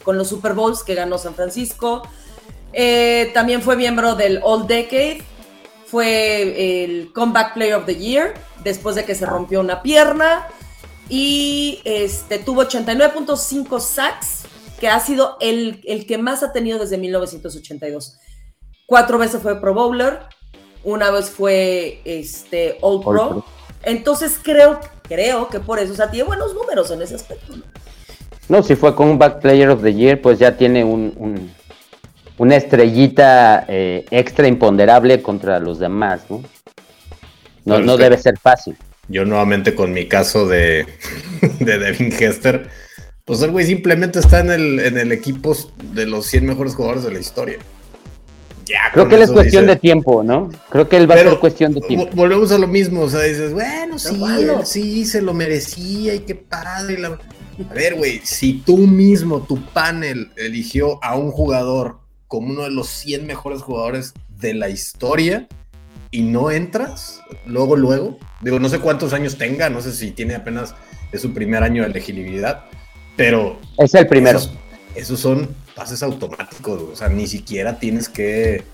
[0.08, 2.00] con los Super Bowls que ganó San Francisco.
[2.72, 5.20] Eh, también fue miembro del All Decade.
[5.84, 8.32] Fue el Comeback Player of the Year
[8.64, 10.46] después de que se rompió una pierna.
[11.10, 14.44] Y este, tuvo 89.5 sacks,
[14.80, 18.16] que ha sido el, el que más ha tenido desde 1982.
[18.86, 20.20] Cuatro veces fue Pro Bowler,
[20.84, 23.22] una vez fue este, All Pro.
[23.22, 23.44] All Pro.
[23.82, 27.56] Entonces creo, creo que por eso, o sea, tiene buenos números en ese aspecto.
[27.56, 27.62] ¿no?
[28.48, 31.50] No, si fue Comeback Player of the Year, pues ya tiene un, un-
[32.38, 36.42] una estrellita eh, extra imponderable contra los demás, ¿no?
[37.64, 38.76] No, no debe ser fácil.
[39.08, 40.86] Yo nuevamente con mi caso de,
[41.60, 42.68] de Devin Hester,
[43.24, 45.54] pues el güey simplemente está en el, en el equipo
[45.92, 47.58] de los 100 mejores jugadores de la historia.
[48.68, 50.50] Ya, Creo que él es cuestión dice- de tiempo, ¿no?
[50.70, 52.06] Creo que él va a ser cuestión de tiempo.
[52.10, 54.60] vo- Volvemos a lo mismo, o sea, dices, bueno, sí, bueno.
[54.60, 56.98] él sí, se lo merecía y qué padre.
[56.98, 57.18] la-
[57.70, 62.70] A ver, güey, si tú mismo, tu panel, eligió a un jugador como uno de
[62.70, 65.48] los 100 mejores jugadores de la historia
[66.10, 70.34] y no entras, luego, luego, digo, no sé cuántos años tenga, no sé si tiene
[70.36, 70.74] apenas,
[71.10, 72.64] es su primer año de elegibilidad,
[73.16, 74.38] pero Es el primero.
[74.38, 74.52] esos,
[74.94, 78.64] esos son pases automáticos, o sea, ni siquiera tienes que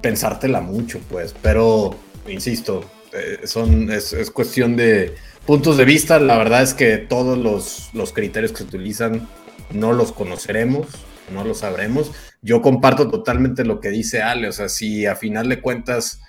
[0.00, 1.34] pensártela mucho, pues.
[1.42, 1.94] Pero,
[2.26, 6.18] insisto, eh, son, es, es cuestión de puntos de vista.
[6.18, 9.28] La verdad es que todos los, los criterios que se utilizan
[9.70, 10.86] no los conoceremos,
[11.30, 12.10] no los sabremos.
[12.40, 16.20] Yo comparto totalmente lo que dice Ale, o sea, si a final de cuentas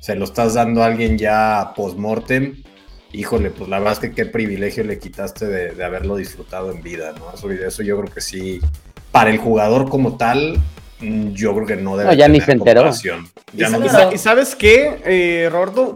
[0.00, 2.62] se lo estás dando a alguien ya post-mortem,
[3.12, 6.82] híjole, pues la verdad es que qué privilegio le quitaste de, de haberlo disfrutado en
[6.82, 7.32] vida, ¿no?
[7.32, 8.60] Eso, eso yo creo que sí,
[9.14, 10.58] para el jugador como tal,
[10.98, 12.80] mm, yo creo que no debe No, ya ni tener se enteró.
[12.80, 13.28] comparación.
[13.52, 15.94] Ya y, no y sa- y sabes qué, eh, Roberto,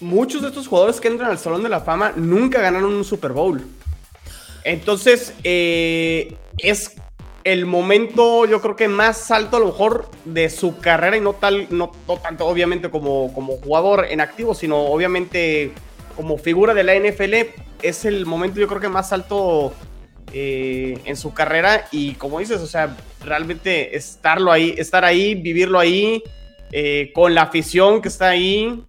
[0.00, 3.32] muchos de estos jugadores que entran al Salón de la Fama nunca ganaron un Super
[3.32, 3.62] Bowl.
[4.64, 6.94] Entonces, eh, es
[7.44, 11.34] el momento, yo creo que más alto a lo mejor de su carrera y no
[11.34, 15.72] tal, no, no tanto obviamente como, como jugador en activo, sino obviamente
[16.16, 17.34] como figura de la NFL.
[17.82, 19.74] Es el momento, yo creo que más alto
[20.32, 25.78] eh, en su carrera y como dices, o sea, realmente estarlo ahí, estar ahí, vivirlo
[25.78, 26.22] ahí,
[26.72, 28.84] eh, con la afición que está ahí,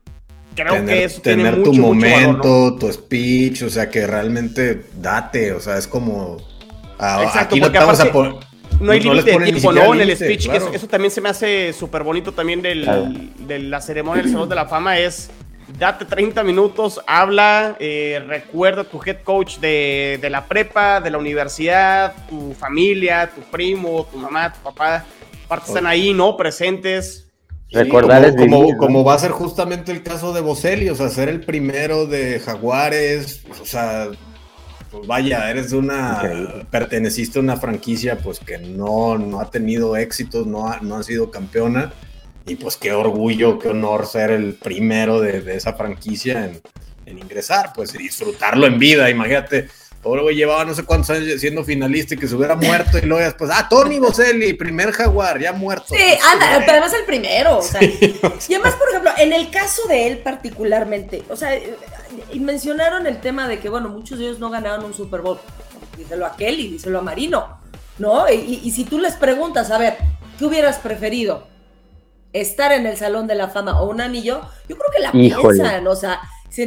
[0.56, 2.76] creo que tener, eso tiene tener mucho, tu mucho valor, momento, ¿no?
[2.76, 6.38] tu speech, o sea, que realmente date, o sea, es como
[7.00, 8.12] Exacto, porque aparte,
[8.82, 9.94] no hay límite de tiempo, ¿no?
[9.94, 14.24] En el speech, eso, también se me hace súper bonito también del, de la ceremonia
[14.24, 15.30] del Salón de la Fama, es
[15.78, 21.18] date 30 minutos, habla, eh, recuerda tu head coach de, de, la prepa, de la
[21.18, 25.06] universidad, tu familia, tu primo, tu mamá, tu papá,
[25.46, 26.36] aparte están ahí, ¿no?
[26.36, 27.28] Presentes.
[27.72, 31.42] Recordar como, como, va a ser justamente el caso de Boselli, o sea, ser el
[31.42, 34.08] primero de Jaguares, o sea,
[34.90, 39.96] pues vaya, eres de una, perteneciste a una franquicia pues que no, no ha tenido
[39.96, 41.94] éxitos, no ha, no ha sido campeona
[42.50, 46.46] y pues qué orgullo, qué honor ser el primero de, esa franquicia
[47.06, 49.68] en, ingresar, pues y disfrutarlo en vida, imagínate.
[50.02, 53.22] Todo llevaba no sé cuántos años siendo finalista y que se hubiera muerto y luego
[53.22, 55.88] después, ah, Tony Boselli, primer jaguar, ya muerto.
[55.90, 59.82] Sí, anda, pero además el primero, o sea, y además, por ejemplo, en el caso
[59.90, 61.52] de él particularmente, o sea,
[62.32, 65.40] y mencionaron el tema de que, bueno, muchos de ellos no ganaron un Super Bowl,
[65.98, 67.60] díselo a Kelly, díselo a Marino,
[67.98, 68.32] ¿no?
[68.32, 69.98] Y, y si tú les preguntas, a ver,
[70.38, 71.50] ¿qué hubieras preferido?
[72.34, 75.88] Estar en el Salón de la Fama o un anillo, yo creo que la piensan,
[75.88, 76.22] o sea,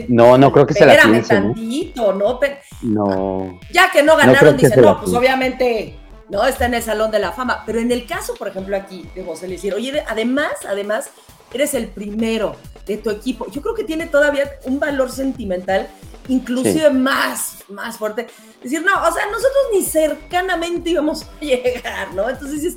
[0.09, 1.55] no, no creo que se la piensen.
[1.55, 2.41] Tantito, ¿no?
[2.83, 3.61] no.
[3.73, 5.99] Ya que no ganaron, dicen, no, pues obviamente
[6.29, 7.63] no está en el Salón de la Fama.
[7.67, 11.11] Pero en el caso, por ejemplo, aquí de José decir, oye, además, además,
[11.53, 12.57] eres el primero
[12.87, 13.47] de tu equipo.
[13.51, 15.89] Yo creo que tiene todavía un valor sentimental,
[16.29, 18.29] inclusive más, más fuerte.
[18.63, 22.31] Decir, no, o sea, nosotros ni cercanamente íbamos a llegar, ¿no?
[22.31, 22.77] Entonces es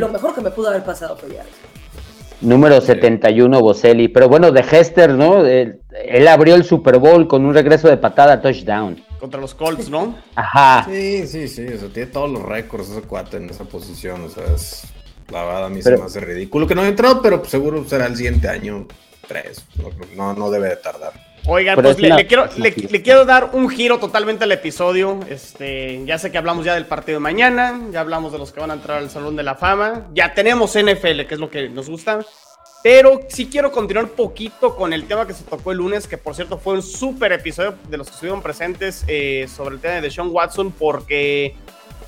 [0.00, 1.44] lo mejor que me pudo haber pasado fue ya
[2.40, 4.08] Número 71, Boselli.
[4.08, 5.44] Pero bueno, de Hester, ¿no?
[5.44, 5.78] Él,
[6.28, 9.02] abrió el Super Bowl con un regreso de patada touchdown.
[9.18, 10.16] Contra los Colts, ¿no?
[10.34, 10.86] Ajá.
[10.88, 11.66] Sí, sí, sí.
[11.66, 14.22] O sea, tiene todos los récords ese cuate en esa posición.
[14.22, 14.84] O sea, es.
[15.30, 18.06] La verdad a mí se me hace ridículo que no haya entrado, pero seguro será
[18.06, 18.86] el siguiente año.
[19.28, 19.64] Tres.
[20.16, 21.12] No, no debe de tardar.
[21.52, 25.18] Oigan, pues le, quiero, le, quiero, dar un giro totalmente al episodio.
[25.28, 28.60] Este, ya sé que hablamos ya del partido de mañana, ya hablamos de los que
[28.60, 31.68] van a entrar al Salón de la Fama, ya tenemos NFL, que es lo que
[31.68, 32.20] nos gusta.
[32.84, 36.16] Pero sí quiero continuar un poquito con el tema que se tocó el lunes, que
[36.16, 40.00] por cierto fue un súper episodio de los que estuvieron presentes eh, sobre el tema
[40.00, 41.56] de Sean Watson, porque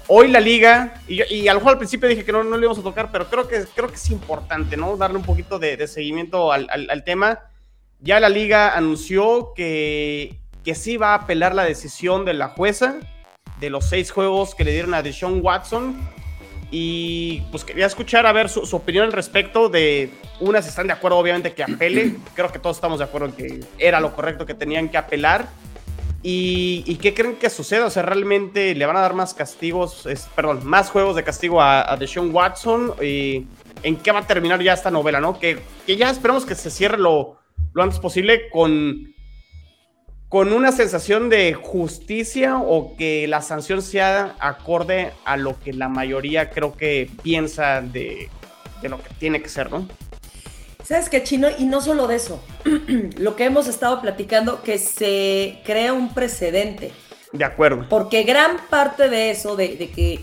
[0.07, 2.79] hoy la liga, y, a lo mejor al principio dije que no, no le íbamos
[2.79, 4.97] a tocar, pero creo que, creo que es importante, ¿no?
[4.97, 7.41] Darle un poquito de, seguimiento al, al tema
[8.03, 12.99] ya la liga anunció que, que sí va a apelar la decisión de la jueza
[13.63, 15.97] de los seis juegos que le dieron a Deshaun Watson.
[16.71, 21.19] Y pues quería escuchar a ver su, opinión al respecto de unas están de acuerdo
[21.19, 22.17] obviamente que apele.
[22.35, 25.49] Creo que todos estamos de acuerdo en que era lo correcto que tenían que apelar.
[26.25, 27.87] ¿Y, qué creen que suceda?
[27.87, 31.93] O sea, ¿realmente le van a dar más castigos, perdón, más juegos de castigo a,
[31.93, 32.95] a Deshaun Watson?
[33.03, 33.47] ¿Y
[33.83, 35.41] ¿En qué va a terminar ya esta novela, no?
[35.41, 37.42] Que, que ya esperemos que se cierre lo,
[37.75, 39.15] lo antes posible con,
[40.29, 45.89] con una sensación de justicia o que la sanción sea acorde a lo que la
[45.89, 48.29] mayoría creo que piensa de,
[48.83, 49.87] lo que tiene que ser, ¿no?
[50.83, 51.49] ¿Sabes qué, Chino?
[51.59, 52.43] Y no solo de eso,
[53.19, 56.93] lo que hemos estado platicando, que se crea un precedente.
[57.33, 57.87] De acuerdo.
[57.89, 60.21] Porque gran parte de eso, de, que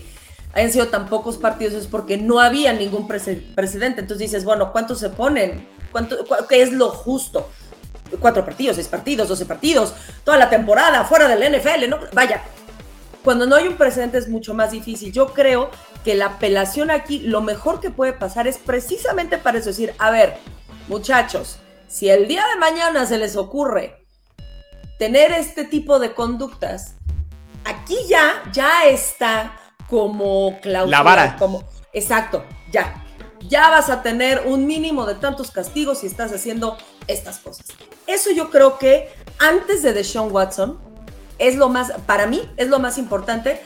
[0.52, 4.00] hayan sido tan pocos partidos, es porque no había ningún precedente.
[4.00, 5.66] Entonces dices, bueno, ¿cuántos se ponen?
[5.90, 7.50] ¿Cuánto, ¿Qué es lo justo?
[8.18, 11.98] Cuatro partidos, seis partidos, doce partidos, toda la temporada, fuera del NFL, ¿no?
[12.12, 12.42] Vaya,
[13.22, 15.12] cuando no hay un precedente es mucho más difícil.
[15.12, 15.70] Yo creo
[16.04, 20.10] que la apelación aquí, lo mejor que puede pasar es precisamente para eso, decir, a
[20.10, 20.38] ver,
[20.88, 24.04] muchachos, si el día de mañana se les ocurre
[24.98, 26.94] tener este tipo de conductas,
[27.64, 29.56] aquí ya, ya está
[29.88, 30.96] como cláusula.
[30.96, 31.36] La vara.
[31.36, 31.62] Como,
[31.92, 32.99] exacto, ya
[33.48, 36.76] ya vas a tener un mínimo de tantos castigos si estás haciendo
[37.06, 37.66] estas cosas.
[38.06, 40.78] Eso yo creo que antes de Deshaun Watson
[41.38, 43.60] es lo más, para mí, es lo más importante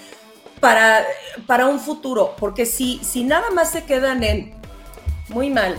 [0.61, 1.05] para,
[1.47, 4.55] para un futuro, porque si, si nada más se quedan en
[5.29, 5.77] muy mal,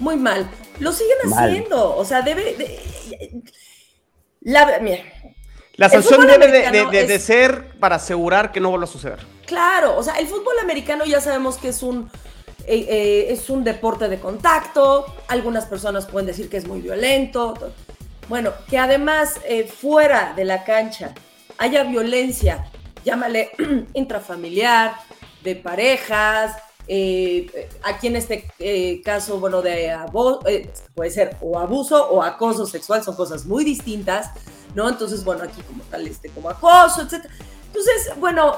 [0.00, 0.48] muy mal,
[0.78, 2.80] lo siguen haciendo, o sea, debe...
[4.40, 5.02] la, mira,
[5.74, 9.18] la sanción debe de, de, ser para asegurar que no vuelva a suceder.
[9.46, 12.10] Claro, o sea, el fútbol americano ya sabemos que es un
[12.68, 17.54] eh, eh, es un deporte de contacto, algunas personas pueden decir que es muy violento.
[18.28, 21.14] Bueno, que además eh, fuera de la cancha
[21.58, 22.68] haya violencia,
[23.04, 23.50] llámale
[23.94, 24.96] intrafamiliar,
[25.44, 26.56] de parejas,
[27.84, 28.50] aquí en este
[29.04, 29.96] caso, bueno, de
[30.94, 34.30] puede ser o abuso o acoso sexual, son cosas muy distintas,
[34.74, 34.88] ¿no?
[34.88, 37.26] Entonces, bueno, aquí como tal, este, como acoso, etc.
[37.68, 38.56] Entonces, bueno,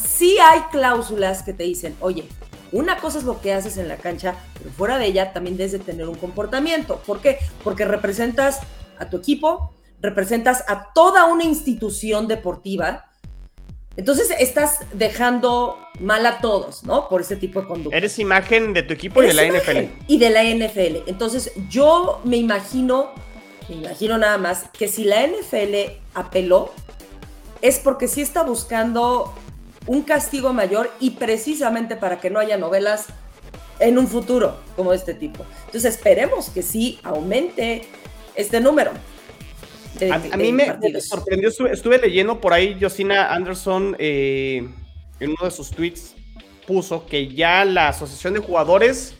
[0.00, 2.28] sí hay cláusulas que te dicen, oye,
[2.72, 5.72] una cosa es lo que haces en la cancha, pero fuera de ella también debes
[5.72, 7.00] de tener un comportamiento.
[7.06, 7.38] ¿Por qué?
[7.64, 8.60] Porque representas
[8.98, 13.06] a tu equipo, representas a toda una institución deportiva.
[13.96, 17.08] Entonces estás dejando mal a todos, ¿no?
[17.08, 17.96] Por ese tipo de conducta.
[17.96, 19.78] Eres imagen de tu equipo y de la NFL.
[20.06, 21.08] Y de la NFL.
[21.08, 23.10] Entonces yo me imagino,
[23.68, 26.72] me imagino nada más, que si la NFL apeló,
[27.62, 29.34] es porque sí está buscando
[29.90, 33.06] un castigo mayor y precisamente para que no haya novelas
[33.80, 35.44] en un futuro como este tipo.
[35.66, 37.82] Entonces esperemos que sí aumente
[38.36, 38.92] este número.
[40.12, 44.58] a, mí me, sorprendió, estuve, leyendo por ahí, Josina Anderson eh,
[45.18, 46.14] en uno de sus tweets
[46.68, 49.16] puso que ya la asociación de jugadores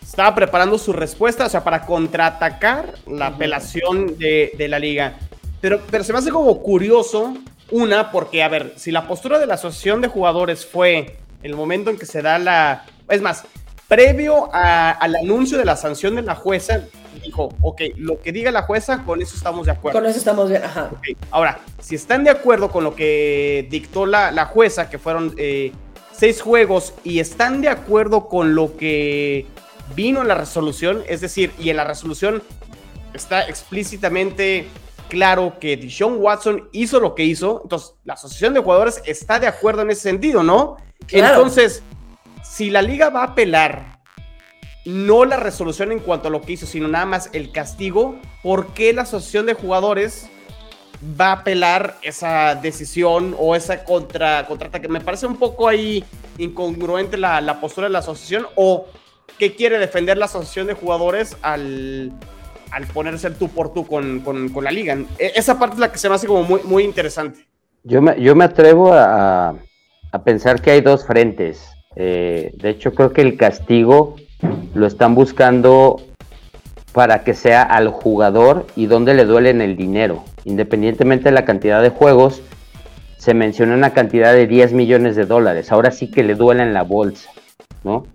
[0.00, 5.18] estaba preparando su respuesta, o sea, para contraatacar la apelación de, de la liga.
[5.60, 7.34] Pero, pero se me hace como curioso
[7.70, 11.90] una, porque, a ver, si la postura de la asociación de jugadores fue el momento
[11.90, 12.84] en que se da la...
[13.08, 13.44] Es más,
[13.88, 16.84] previo al anuncio de la sanción de la jueza,
[17.22, 19.98] dijo, ok, lo que diga la jueza, con eso estamos de acuerdo.
[19.98, 20.90] Con eso estamos bien, ajá.
[21.30, 25.72] Ahora, si están de acuerdo con lo que dictó la, la jueza, que fueron eh,
[26.12, 29.46] seis juegos, y están de acuerdo con lo que
[29.94, 32.42] vino en la resolución, es decir, y en la resolución
[33.12, 34.66] está explícitamente
[35.08, 39.46] claro que Dishon Watson hizo lo que hizo, entonces la asociación de jugadores está de
[39.46, 40.76] acuerdo en ese sentido, ¿no?
[41.08, 41.82] Entonces,
[42.42, 43.94] si la liga va a apelar
[44.84, 48.68] no la resolución en cuanto a lo que hizo, sino nada más el castigo, ¿por
[48.74, 50.28] qué la asociación de jugadores
[51.18, 54.46] va a apelar esa decisión o esa contra,
[54.80, 56.04] que Me parece un poco ahí
[56.38, 58.86] incongruente la, la postura de la asociación o
[59.38, 62.12] qué quiere defender la asociación de jugadores al
[62.70, 64.22] al ponerse el tú por tú con,
[64.62, 64.96] la liga.
[65.18, 67.46] E, esa parte es la que se me hace como muy, muy interesante.
[67.82, 69.54] Yo me, yo me atrevo a,
[70.24, 71.68] pensar que hay dos frentes.
[71.96, 74.16] Eh, de hecho, creo que el castigo
[74.74, 76.00] lo están buscando
[76.92, 80.24] para que sea al jugador y donde le duele en el dinero.
[80.44, 82.40] Independientemente de la cantidad de juegos,
[83.18, 85.72] se menciona una cantidad de 10 millones de dólares.
[85.72, 87.30] Ahora sí que le duele en la bolsa,
[87.82, 88.06] ¿no?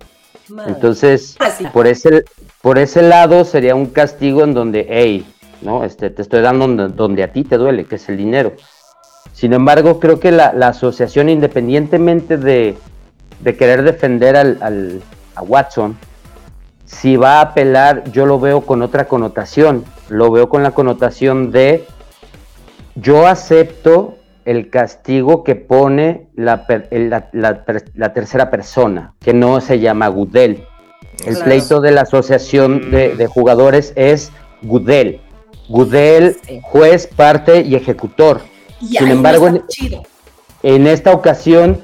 [0.68, 1.38] Entonces,
[1.74, 2.26] por ese,
[2.62, 5.26] por ese lado sería un castigo en donde, hey,
[5.62, 5.84] ¿no?
[5.84, 8.54] Este, te estoy dando donde, a ti te duele, que es el dinero.
[9.34, 12.78] Sin embargo, creo que la, asociación, independientemente de,
[13.58, 15.02] querer defender al,
[15.36, 15.98] a Watson,
[16.86, 19.86] si va a apelar, yo lo veo con otra connotación.
[20.10, 21.86] Lo veo con la connotación de
[22.96, 24.19] yo acepto
[24.50, 26.66] el castigo que pone la,
[27.34, 30.64] la, tercera persona, que no se llama Gudel.
[31.24, 34.32] El pleito de la asociación de, jugadores es
[34.64, 35.22] Gudel.
[35.68, 38.42] Gudel, juez, parte y ejecutor.
[38.82, 39.50] Sin embargo,
[40.64, 41.80] en, esta ocasión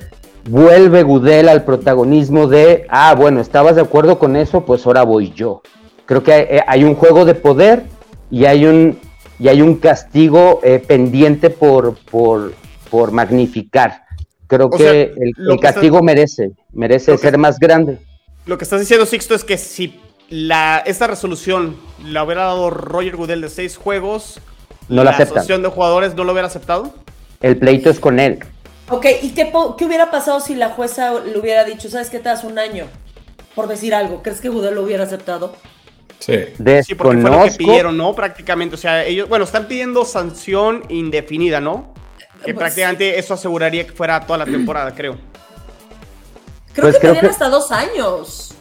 [0.50, 4.66] vuelve Gudel al protagonismo de, ah, bueno, ¿estabas de acuerdo con eso?
[4.66, 5.62] Pues ahora voy yo.
[6.08, 7.84] Creo que hay un juego de poder
[8.32, 8.98] y hay un
[9.40, 12.54] y hay un castigo eh, pendiente por, por,
[12.90, 14.04] por, magnificar.
[14.48, 18.00] Creo que el, castigo merece, merece ser más grande.
[18.46, 23.16] Lo que estás diciendo, Sixto, es que si la, esta resolución la hubiera dado Roger
[23.16, 24.40] Goodell de seis juegos,
[24.88, 26.94] no la, asociación de jugadores no lo hubiera aceptado.
[27.42, 28.40] El pleito es con él.
[28.90, 32.30] Ok, ¿y qué, qué hubiera pasado si la jueza le hubiera dicho, sabes qué te
[32.30, 32.86] das un año?
[33.56, 35.56] Por decir algo, ¿crees que Goodell lo hubiera aceptado?
[36.20, 36.40] Sí.
[36.84, 38.14] sí, porque fue lo que pidieron, ¿no?
[38.16, 41.94] Prácticamente, o sea, ellos, bueno, están pidiendo sanción indefinida, ¿no?
[42.44, 45.18] Que pues prácticamente eso aseguraría que fuera toda la temporada, creo.
[46.74, 48.56] Creo pues que pedían hasta dos años.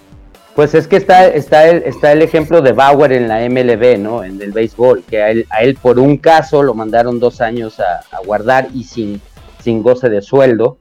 [0.54, 4.22] Pues es que está, está, el, está el ejemplo de Bauer en la MLB, ¿no?
[4.22, 7.80] En el béisbol, que a él, a él por un caso lo mandaron dos años
[7.80, 9.20] a, guardar y sin,
[9.62, 10.78] sin goce de sueldo.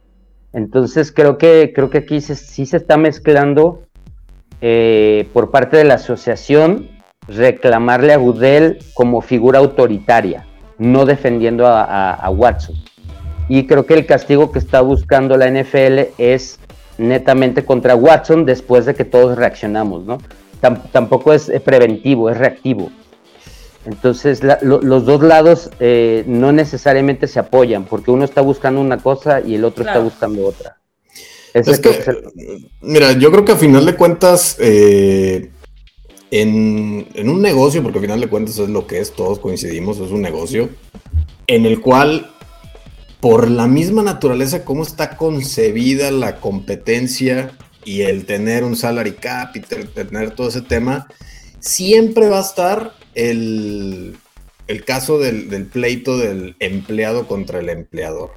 [0.52, 3.82] Entonces creo que, creo que aquí sí se está mezclando
[4.60, 6.90] eh, por parte de la asociación
[7.28, 10.46] reclamarle a Goodell como figura autoritaria,
[10.78, 12.76] no defendiendo a, Watson.
[13.48, 16.58] Y creo que el castigo que está buscando la NFL es
[16.98, 20.18] netamente contra Watson después de que todos reaccionamos, ¿no?
[20.92, 22.90] tampoco es preventivo, es reactivo.
[23.84, 29.40] Entonces los dos lados eh, no necesariamente se apoyan, porque uno está buscando una cosa
[29.40, 30.78] y el otro está buscando otra.
[31.54, 31.92] Es, que,
[32.80, 35.50] mira, yo creo que a final de cuentas, eh,
[36.32, 40.10] en, un negocio, porque a final de cuentas es lo que es, todos coincidimos, es
[40.10, 40.68] un negocio,
[41.46, 42.32] en el cual,
[43.20, 47.52] por la misma naturaleza, cómo está concebida la competencia
[47.84, 51.06] y el tener un salary cap y tener todo ese tema,
[51.60, 54.16] siempre va a estar el,
[54.84, 58.32] caso del pleito del empleado contra el empleador.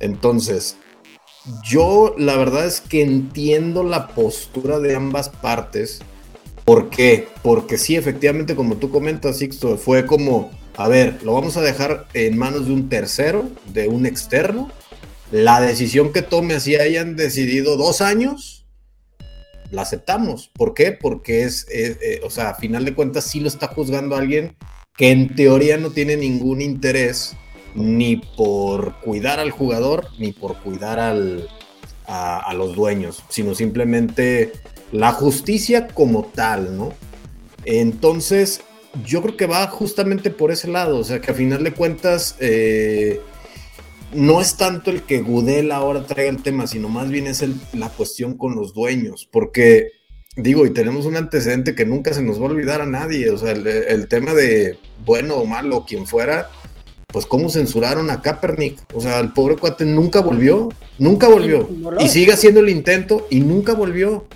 [0.00, 0.76] Entonces,
[1.64, 6.00] yo la verdad es que entiendo la postura de ambas partes.
[6.64, 7.28] ¿Por qué?
[7.42, 12.06] Porque sí, efectivamente, como tú comentas, Sixto, fue como, a ver, lo vamos a dejar
[12.14, 14.70] en manos de un tercero, de un externo,
[15.30, 18.66] la decisión que tome, así hayan decidido dos años,
[19.70, 20.50] la aceptamos.
[20.54, 20.92] ¿Por qué?
[20.92, 24.56] Porque es, eh, o sea, a final de cuentas sí lo está juzgando alguien
[24.96, 27.36] que en teoría no tiene ningún interés
[27.78, 31.48] ni por cuidar al jugador, ni por cuidar al,
[32.06, 34.52] a, los dueños, sino simplemente
[34.92, 36.92] la justicia como tal, ¿no?
[37.64, 38.62] Entonces,
[39.04, 42.36] yo creo que va justamente por ese lado, o sea, que a final de cuentas
[42.40, 43.20] eh,
[44.12, 47.90] no es tanto el que Gudel ahora traiga el tema, sino más bien es la
[47.90, 49.92] cuestión con los dueños, porque
[50.36, 53.38] digo, y tenemos un antecedente que nunca se nos va a olvidar a nadie, o
[53.38, 56.48] sea, el, tema de bueno o malo, quien fuera,
[57.10, 61.66] pues cómo censuraron a Kaepernick, o sea, el pobre cuate nunca volvió, nunca volvió,
[61.98, 64.26] y sigue haciendo el intento y nunca volvió,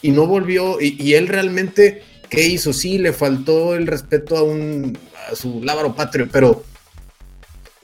[0.00, 2.72] y no volvió, y, él realmente, ¿qué hizo?
[2.72, 4.96] Sí, le faltó el respeto a un,
[5.30, 6.62] a su lábaro patrio, pero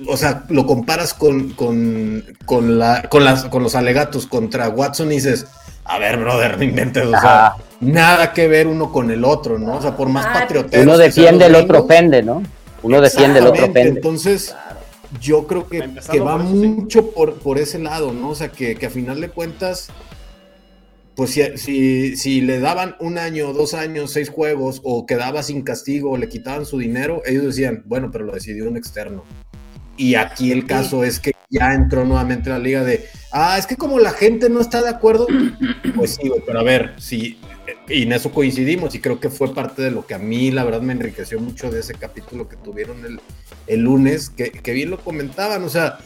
[0.06, 5.10] o sea, lo comparas con, con, con, la, con, las, con los alegatos contra Watson
[5.10, 5.46] y dices,
[5.84, 9.76] a ver, brother, no inventes, o sea, nada que ver uno con el otro, ¿no?
[9.76, 10.84] O sea, por más patriotero.
[10.84, 12.44] Uno defiende, el otro ofende, ¿no?
[12.86, 13.68] Uno defiende, el otro.
[13.74, 14.54] Entonces,
[15.20, 18.30] yo creo que, que va mucho por, por ese lado, ¿no?
[18.30, 19.88] O sea, que, que a final de cuentas,
[21.16, 25.62] pues si, si, si, le daban un año, dos años, seis juegos, o quedaba sin
[25.62, 29.24] castigo, o le quitaban su dinero, ellos decían, bueno, pero lo decidió un externo.
[29.96, 33.76] Y aquí el caso es que ya entró nuevamente la liga de, ah, es que
[33.76, 35.26] como la gente no está de acuerdo,
[35.96, 37.38] pues sí, pero a ver, sí,
[37.88, 40.64] y en eso coincidimos y creo que fue parte de lo que a mí la
[40.64, 43.20] verdad me enriqueció mucho de ese capítulo que tuvieron el,
[43.66, 45.98] el lunes, que, que bien lo comentaban, o sea,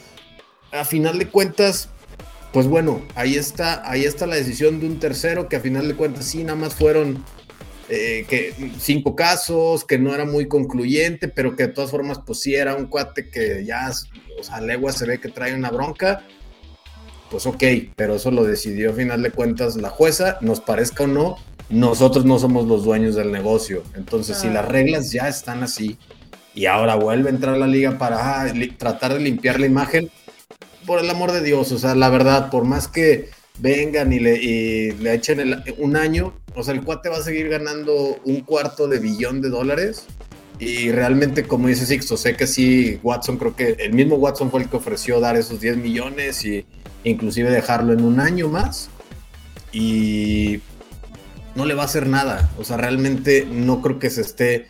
[0.72, 1.89] a final de cuentas,
[2.53, 5.95] pues bueno, ahí está, ahí está la decisión de un tercero que a final de
[5.95, 7.24] cuentas sí, nada más fueron
[7.89, 12.41] eh, que cinco casos, que no era muy concluyente, pero que de todas formas, pues
[12.41, 13.91] sí era un cuate que ya,
[14.39, 16.24] o sea, legua se ve que trae una bronca,
[17.31, 17.62] pues ok,
[17.97, 21.37] pero eso lo decidió a final de cuentas la jueza, nos parezca o no,
[21.71, 23.83] nosotros no somos los dueños del negocio.
[23.95, 25.97] Entonces, si las reglas ya están así
[26.55, 30.11] y ahora vuelve a entrar a la liga para ah, tratar de limpiar la imagen,
[30.87, 34.93] por el amor de Dios, o sea, la verdad, por más que vengan y le,
[34.95, 38.99] le echen un año, o sea, el cuate va a seguir ganando un cuarto de
[38.99, 40.07] billón de dólares.
[40.59, 44.62] Y realmente, como dice Sixto, sé que sí, Watson, creo que el mismo Watson fue
[44.62, 46.66] el que ofreció dar esos 10 millones y
[47.05, 48.91] inclusive dejarlo en un año más.
[49.73, 50.61] Y
[51.61, 52.49] no le va a hacer nada.
[52.59, 54.69] O sea, realmente no creo que se esté...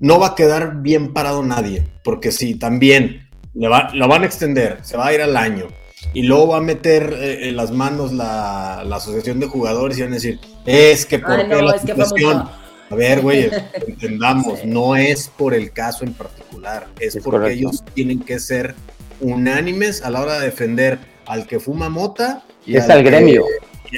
[0.00, 4.26] No va a quedar bien parado nadie, porque si también le va, lo van a
[4.26, 5.68] extender, se va a ir al año
[6.12, 10.10] y luego va a meter eh, en las manos la, asociación de jugadores y van
[10.10, 12.48] a decir, es que por qué la situación.
[12.90, 13.48] A ver, güey,
[13.86, 18.74] entendamos, no es por el caso en particular, es, porque ellos tienen que ser
[19.20, 23.44] unánimes a la hora de defender al que fuma mota y es al, gremio.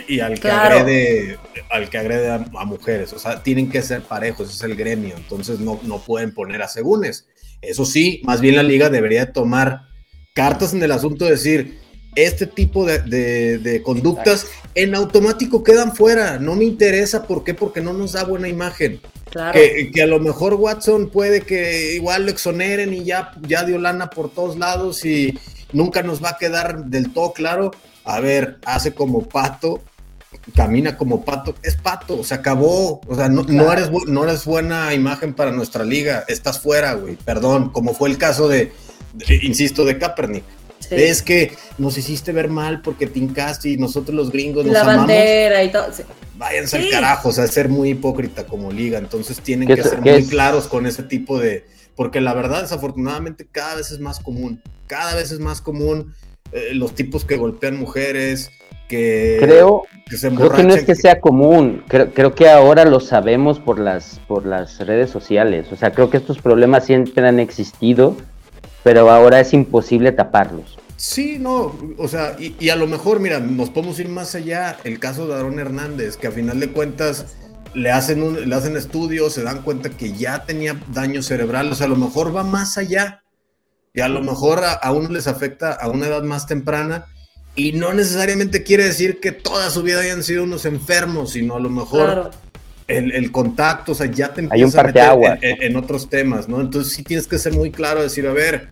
[0.08, 1.38] Y, al que agrede,
[1.70, 3.12] al que agrede a, mujeres.
[3.12, 5.14] O sea, tienen que ser parejos, es el gremio.
[5.16, 7.26] Entonces no, no pueden poner a segúnes.
[7.62, 9.82] Eso sí, más bien la liga debería tomar
[10.34, 11.78] cartas en el asunto de decir,
[12.16, 16.38] este tipo de, conductas en automático quedan fuera.
[16.38, 17.54] No me interesa, ¿por qué?
[17.54, 19.00] Porque no nos da buena imagen.
[19.52, 24.08] Que, a lo mejor Watson puede que igual lo exoneren y ya, ya dio lana
[24.08, 25.38] por todos lados y
[25.72, 27.70] nunca nos va a quedar del todo claro.
[28.06, 29.82] A ver, hace como pato,
[30.54, 33.00] camina como pato, es pato, se acabó.
[33.06, 37.70] O sea, no, eres, no eres buena imagen para nuestra liga, estás fuera, güey, perdón,
[37.70, 38.72] como fue el caso de,
[39.12, 40.44] de insisto, de Kaepernick.
[40.90, 44.84] Es que nos hiciste ver mal porque te hincaste y nosotros los gringos nos La
[44.84, 45.86] bandera y todo.
[46.36, 48.98] Váyanse al carajo, o sea, ser muy hipócrita como liga.
[48.98, 51.66] Entonces tienen que ser muy claros con ese tipo de.
[51.96, 54.62] Porque la verdad, desafortunadamente, cada vez es más común.
[54.86, 56.14] Cada vez es más común
[56.52, 58.50] eh, los tipos que golpean mujeres,
[58.88, 62.84] que, creo que, se creo que no es que, sea común, creo, creo, que ahora
[62.84, 67.26] lo sabemos por las, por las redes sociales, o sea, creo que estos problemas siempre
[67.26, 68.16] han existido,
[68.84, 70.78] pero ahora es imposible taparlos.
[70.96, 74.78] Sí, no, o sea, y, a lo mejor, mira, nos podemos ir más allá.
[74.84, 77.36] El caso de Aaron Hernández, que a final de cuentas
[77.74, 81.74] le hacen, un, le hacen estudios, se dan cuenta que ya tenía daño cerebral, o
[81.74, 83.22] sea, a lo mejor va más allá.
[83.96, 87.06] Y a lo mejor a, uno les afecta a una edad más temprana.
[87.56, 91.60] Y no necesariamente quiere decir que toda su vida hayan sido unos enfermos, sino a
[91.60, 92.30] lo mejor
[92.86, 96.60] el, contacto, o sea, ya te empieza a meter en, en, otros temas, ¿no?
[96.60, 98.68] Entonces sí tienes que ser muy claro, decir, a ver,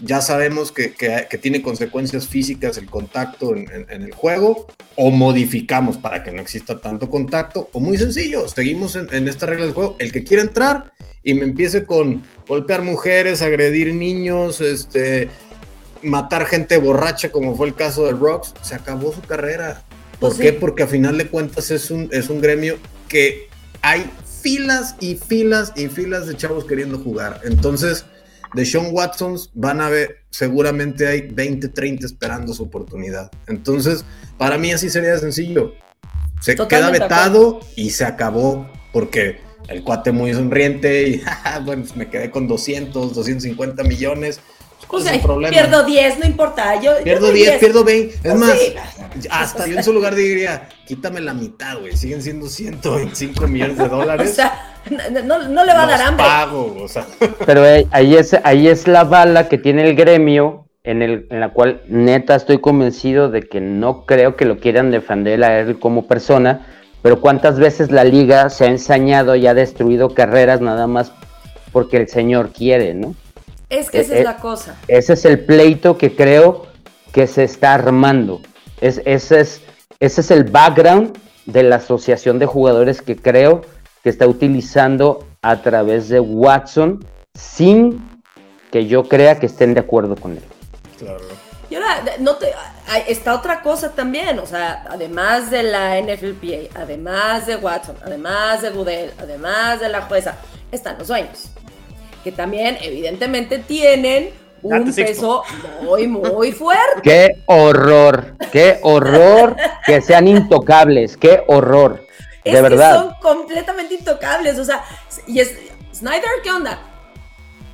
[0.00, 0.94] ya sabemos que,
[1.40, 7.10] tiene consecuencias físicas el contacto en, el juego, o modificamos para que no exista tanto
[7.10, 10.92] contacto, o muy sencillo, seguimos en, esta regla del juego, el que quiera entrar
[11.28, 15.28] y me empiece con golpear mujeres, agredir niños, este,
[16.02, 19.82] matar gente borracha, como fue el caso del Rocks, se acabó su carrera.
[20.18, 20.52] ¿Por Pues qué?
[20.52, 20.56] sí.
[20.58, 23.46] Porque a final de cuentas es un, es un gremio que
[23.82, 24.10] hay
[24.40, 27.42] filas y filas y filas de chavos queriendo jugar.
[27.44, 28.06] Entonces,
[28.54, 33.30] de Sean Watsons van a ver, seguramente hay 20, 30 esperando su oportunidad.
[33.48, 34.02] Entonces,
[34.38, 35.74] para mí así sería de sencillo.
[36.40, 41.22] Se Totalmente queda de vetado y se acabó porque el cuate muy sonriente y
[41.64, 44.40] bueno, pues me quedé con 200, 250 millones.
[44.86, 45.50] ¿Cuál O es sea, el problema?
[45.50, 46.80] pierdo 10, no importa.
[46.80, 48.14] Yo, yo Pierdo doy 10, pierdo 20.
[48.14, 48.74] Es Pues más, sí.
[49.30, 51.94] hasta yo en su lugar diría, quítame la mitad, güey.
[51.96, 54.34] Siguen siendo 125 millones de O dólares.
[54.34, 56.24] sea, no, no- no le va a dar hambre.
[56.24, 57.06] pago, o sea.
[57.46, 61.40] Pero eh, ahí es, ahí es la bala que tiene el gremio, en, el, en
[61.40, 65.78] la cual neta estoy convencido de que no creo que lo quieran defender a él
[65.78, 66.66] como persona,
[67.02, 71.12] pero cuántas veces la liga se ha ensañado y ha destruido carreras nada más
[71.72, 73.14] porque el señor quiere, ¿no?
[73.68, 74.76] Es que esa Eh, es eh, la cosa.
[74.88, 76.66] Ese es el pleito que creo
[77.12, 78.40] que se está armando.
[78.80, 79.62] Es, ese, es,
[80.00, 83.62] ese es el background de la asociación de jugadores que creo
[84.02, 88.20] que está utilizando a través de Watson sin
[88.70, 90.42] que yo crea que estén de acuerdo con él.
[90.98, 91.20] Claro.
[91.70, 92.52] Y ahora, no te,
[92.88, 98.62] hay- está otra cosa también, o sea, además de la NFLPA, además de Watson, además
[98.62, 100.36] de Goodell, además de la jueza,
[100.72, 101.50] están los dueños,
[102.24, 104.30] que también evidentemente tienen
[104.62, 105.44] un peso
[105.82, 107.00] muy, muy fuerte.
[107.02, 108.34] ¡Qué horror!
[108.50, 111.16] ¡Qué horror que sean intocables!
[111.16, 112.04] ¡Qué horror!
[112.44, 112.94] Es De que verdad.
[112.94, 114.82] son completamente intocables, o sea,
[115.26, 115.54] y es,
[115.94, 116.78] Snyder, ¿qué onda?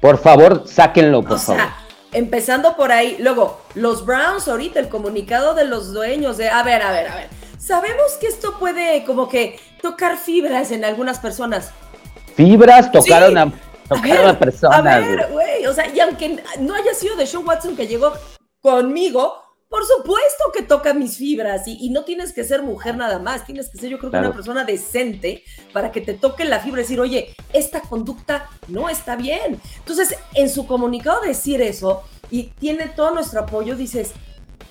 [0.00, 1.62] Por favor, sáquenlo, por O favor.
[2.14, 3.16] Empezando por ahí.
[3.20, 7.16] Luego, los Browns ahorita, el comunicado de los dueños de, a ver, a ver, a
[7.16, 7.28] ver.
[7.58, 11.70] Sabemos que esto puede como que tocar fibras en algunas personas.
[12.36, 13.38] Fibras tocaron Sí.
[13.38, 13.52] a,
[13.94, 14.86] tocaron a, personas.
[14.86, 18.12] A ver, güey, o sea, y aunque no haya sido de Sean Watson que llegó
[18.60, 19.43] conmigo,
[19.74, 23.44] por supuesto que toca mis fibras y, y no tienes que ser mujer nada más,
[23.44, 24.28] tienes que ser yo creo que Claro.
[24.28, 28.88] una persona decente para que te toque la fibra y decir, oye, esta conducta no
[28.88, 29.60] está bien.
[29.78, 34.12] Entonces, en su comunicado decir eso y tiene todo nuestro apoyo, dices,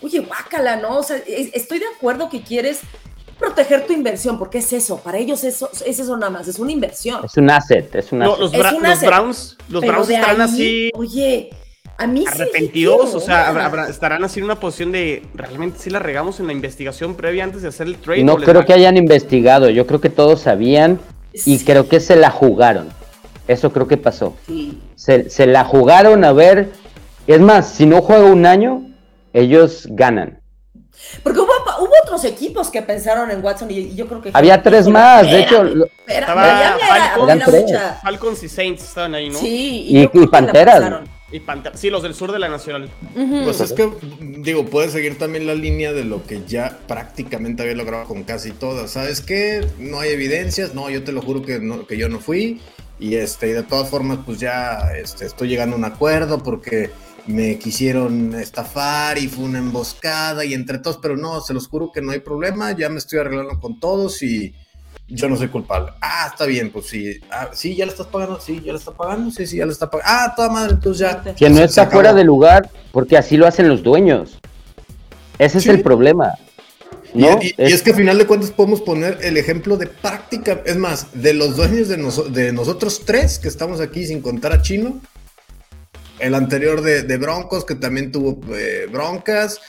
[0.02, 1.00] oye, guácala, ¿no?
[1.00, 2.80] O sea, es- estoy de acuerdo que quieres
[3.38, 6.72] proteger tu inversión, porque es eso, para ellos eso, es eso nada más, es una
[6.72, 7.26] inversión.
[7.26, 8.40] Es un asset, es un No, asset.
[8.40, 9.10] los, Es Bra- un los asset.
[9.10, 11.50] Browns, los Pero Browns ahí, así Oye,
[11.98, 12.28] a mí sí.
[12.28, 13.50] arrepentidos, o sea, onda.
[13.50, 17.16] habrá- habrá- estarán así en una posición de realmente sí la regamos en la investigación
[17.16, 18.24] previa antes de hacer el trade.
[18.24, 21.00] No creo va- que hayan investigado, yo creo que todos sabían
[21.34, 22.90] y creo que se la jugaron.
[23.48, 24.36] Eso creo que pasó.
[24.48, 24.80] Sí.
[24.96, 26.72] Se, se la jugaron a ver.
[27.28, 28.84] Es más, si no juega un año,
[29.34, 30.40] ellos ganan.
[31.22, 34.32] Porque hubo, hubo otros equipos que pensaron en Watson y, y yo creo que.
[34.34, 35.64] Había tres más, de hecho,
[36.08, 37.62] Estaba era- Falcons, era tres.
[37.64, 39.38] mucha- Falcons y Saints estaban ahí, ¿no?
[39.40, 41.02] Sí, Y- Panteras.
[41.34, 42.92] Y Panther- sí, los del sur de la Nacional.
[43.16, 43.44] Ujú.
[43.44, 43.90] Pues es que,
[44.38, 48.52] digo, puede seguir también la línea de lo que ya prácticamente había logrado con casi
[48.52, 48.92] todas.
[48.92, 49.66] ¿Sabes qué?
[49.80, 52.62] No hay evidencias, no, yo te lo juro que, no, que yo no fui.
[53.00, 56.92] Y este, y de todas formas, pues ya este, estoy llegando a un acuerdo porque
[57.26, 61.92] me quisieron estafar y fue una emboscada y entre todos, pero no, se los juro
[61.92, 64.54] que no hay problema, ya me estoy arreglando con todos y
[65.14, 65.92] yo no soy culpable.
[66.02, 67.20] Ah, está bien, pues sí.
[67.32, 69.72] Ah, sí, ya le estás pagando, sí, ya le está pagando, sí, sí, ya le
[69.72, 70.12] está pagando.
[70.12, 71.22] Ah, toda madre, entonces ya.
[71.36, 74.40] que no se- está se fuera de lugar, porque así lo hacen los dueños.
[75.40, 75.70] Ese es Sí.
[75.70, 76.34] el problema.
[77.14, 77.40] Y- ¿no?
[77.42, 80.62] Y, y Es- es que a final de cuentas podemos poner el ejemplo de práctica,
[80.66, 84.52] es más, de los dueños de, noso- de nosotros tres que estamos aquí sin contar
[84.54, 85.00] a Chino,
[86.20, 89.60] el anterior de, de Broncos que también tuvo eh, broncas,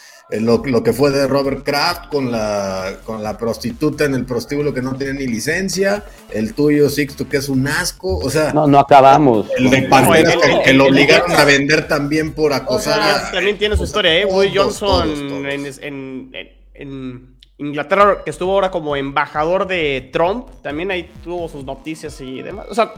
[0.40, 4.72] lo, lo que fue de Robert Kraft con la, con la prostituta en el prostíbulo
[4.74, 8.66] que no tiene ni licencia, el tuyo Sixto que es un asco, o sea, no,
[8.66, 9.46] no acabamos.
[9.58, 13.76] el de Panteras que, lo obligaron a vender también por acosar sea, a- También tiene
[13.76, 14.26] su historia, ¿eh?
[14.26, 15.44] Todos, Johnson todos, todos.
[15.46, 16.34] En, en- en-
[16.74, 22.42] en Inglaterra, que estuvo ahora como embajador de Trump, también ahí tuvo sus noticias y
[22.42, 22.66] demás.
[22.68, 22.92] O sea,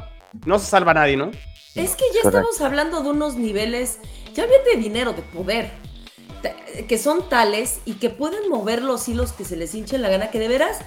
[0.47, 1.31] no se salva nadie, ¿no?
[1.75, 2.49] Es que ya Correcto.
[2.51, 3.99] estamos hablando de unos niveles,
[4.35, 5.71] ya bien de dinero, de poder,
[6.89, 10.31] que son tales y que pueden mover los hilos que se les hinche la gana,
[10.31, 10.79] que de veras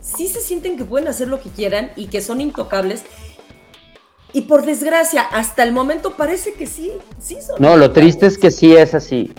[0.00, 3.02] sí se sienten que pueden hacer lo que quieran y que son intocables.
[4.32, 7.60] Y por desgracia, hasta el momento parece que sí, sí son.
[7.60, 9.32] No, lo triste es que sí es así.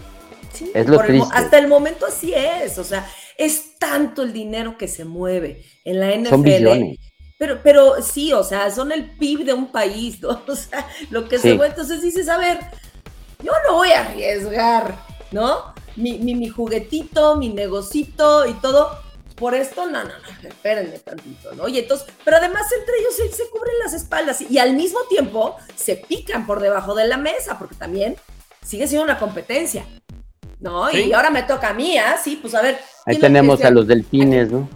[0.53, 1.30] Sí, Es lo el triste.
[1.34, 5.99] hasta el momento así es, o sea, es tanto el dinero que se mueve en
[5.99, 6.30] la NFL.
[6.30, 6.97] Son billones.
[7.38, 10.41] Pero, pero sí, o sea, son el PIB de un país, ¿no?
[10.45, 11.70] O sea, lo que se mueve.
[11.72, 12.59] Entonces dices, a ver,
[13.41, 14.95] yo no voy a arriesgar,
[15.32, 15.73] ¿no?
[15.95, 18.89] Mi, mi, mi juguetito, mi negocito y todo.
[19.36, 21.67] Por esto, no, no, no, espérenme tantito, ¿no?
[21.67, 25.55] Y entonces, pero además entre ellos se, se cubren las espaldas y, al mismo tiempo
[25.75, 28.15] se pican por debajo de la mesa, porque también
[28.63, 29.84] sigue siendo una competencia.
[30.59, 31.05] No, ¿Sí?
[31.05, 32.17] y ahora me toca a mí, ¿ah?
[32.23, 32.77] Sí, pues a ver.
[33.07, 34.69] Ahí ¿quién tenemos a los delfines, ¿no?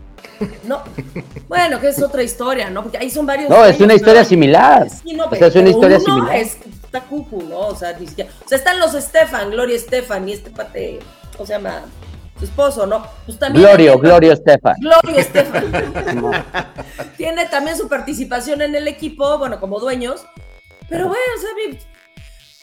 [0.64, 0.82] No,
[1.48, 2.84] bueno, que es otra historia, ¿no?
[2.84, 3.50] Porque ahí son varios.
[3.50, 4.90] No, es una historia similar.
[4.90, 6.36] Sí, no, O pero, sea, es una historia uno similar.
[6.36, 6.58] Es,
[6.96, 7.60] está cucu, ¿no?
[7.60, 8.30] O sea, ni siquiera.
[8.44, 11.00] O sea, están los Estefan, Gloria Estefan y este pate,
[11.34, 11.82] ¿cómo se llama?
[12.40, 13.06] Su esposo, ¿no?
[13.26, 13.66] Pues también.
[13.66, 14.76] Glorio, Glorio Estefan.
[14.80, 15.72] Gloria Estefan.
[17.18, 20.26] Tiene también su participación en el equipo, bueno, como dueños.
[20.90, 21.80] Pero bueno, o sea,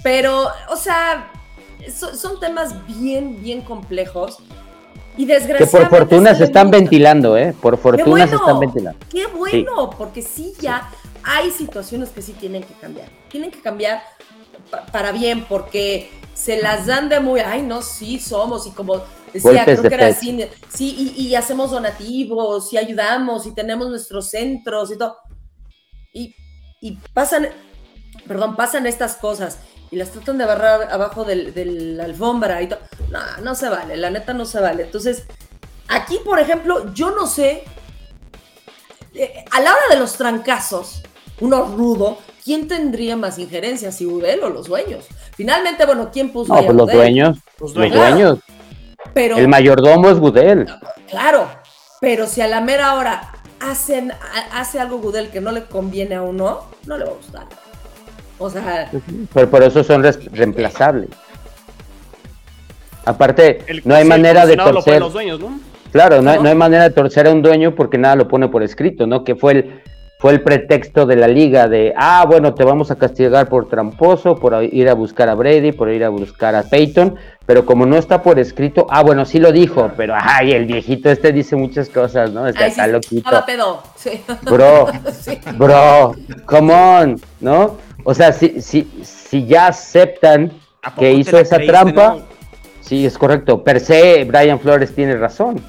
[0.03, 1.33] pero, o sea,
[1.93, 4.39] so- son temas bien, bien complejos.
[5.16, 5.91] Y Que desgraciadamente.
[5.91, 7.55] por fortuna se están ventilando, ¿eh?
[7.61, 8.99] Por ¡Qué fortuna se están ventilando.
[9.11, 10.89] Qué bueno, porque sí ya
[11.22, 13.09] hay situaciones que sí tienen que cambiar.
[13.33, 14.03] Tienen que cambiar
[14.70, 19.03] pa- para bien, porque se las dan de muy, ay, no, sí somos, y como
[19.33, 23.55] decía, Golpes creo de que era así, sí, y, y hacemos donativos, y ayudamos, y
[23.55, 25.16] tenemos nuestros centros y todo.
[26.12, 26.35] Y,
[26.80, 27.49] y pasan,
[28.28, 29.59] perdón, pasan estas cosas
[29.91, 32.80] y las tratan de barrar abajo del- de la alfombra y todo.
[33.11, 34.85] No, no se vale, la neta no se vale.
[34.85, 35.24] Entonces,
[35.89, 37.64] aquí, por ejemplo, yo no sé,
[39.14, 41.03] eh, a la hora de los trancazos,
[41.41, 45.07] uno rudo, ¿quién tendría más injerencia, si Udel o los dueños?
[45.36, 47.38] Finalmente, bueno, ¿quién puso No, ahí a pues los dueños.
[47.61, 48.38] Los Los dueños.
[49.14, 50.66] Pero, El mayordomo es Gudel.
[51.11, 51.49] claro,
[52.01, 56.14] pero si a la mera hora hacen, ha- hace algo Gudel que no le conviene
[56.16, 57.47] a uno, no le va a gustar.
[58.38, 58.90] O sea,
[59.34, 61.11] Pero por eso son reemplazables.
[63.05, 65.01] Aparte, El- no hay sí, manera de comisionado lo torcer.
[65.01, 65.61] los dueños, ¿no?
[65.90, 66.45] Claro, no hay, ¿No?
[66.45, 69.24] no hay manera de torcer a un dueño porque nada lo pone por escrito, ¿no?
[69.24, 69.82] Que fue el,
[70.23, 74.37] fue el pretexto de la liga de, ah, bueno, te vamos a castigar por tramposo,
[74.37, 77.97] por ir a buscar a Brady, por ir a buscar a Peyton, pero como no
[77.97, 81.89] está por escrito, ah, bueno, sí lo dijo, pero, ay, el viejito este dice muchas
[81.89, 82.47] cosas, ¿no?
[82.47, 83.45] Está, ahí sí loquito.
[83.45, 83.83] pedo.
[83.97, 84.23] Sí.
[84.43, 85.41] Bro, Sí.
[85.57, 86.14] bro,
[86.47, 87.79] come on, ¿no?
[88.05, 90.53] O sea, si, si, si ya aceptan
[90.83, 92.23] ¿A poco que hizo esa creíste, trampa, no?
[92.81, 93.64] sí, es correcto.
[93.64, 95.61] Per se, Brian Flores tiene razón,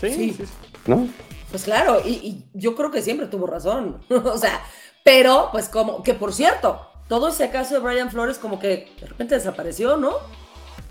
[0.00, 0.34] Sí, Sí.
[0.36, 0.52] sí, sí.
[0.86, 1.06] ¿no?
[1.50, 3.98] Pues claro, y, y yo creo que siempre tuvo razón.
[4.08, 4.60] o sea,
[5.04, 9.06] pero pues como, que por cierto, todo ese caso de Brian Flores como que de
[9.06, 10.12] repente desapareció, ¿no?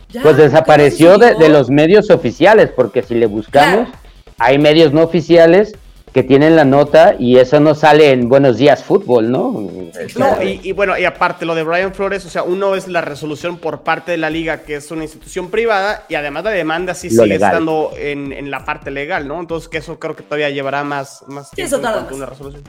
[0.09, 4.01] Ya, Pues ¿qué desapareció de, los medios oficiales, porque si le buscamos, Claro.
[4.39, 5.73] hay medios no oficiales
[6.13, 9.69] que tienen la nota y eso no sale en Buenos Días Fútbol, ¿no?
[10.15, 13.01] No, y, y bueno, y aparte lo de Brian Flores, o sea, uno es la
[13.01, 16.95] resolución por parte de la liga, que es una institución privada, y además la demanda
[16.95, 17.51] sí Lo sigue legal.
[17.51, 19.39] estando en, en la parte legal, ¿no?
[19.39, 22.63] Entonces, que eso creo que todavía llevará más, más tiempo eso tarda una resolución.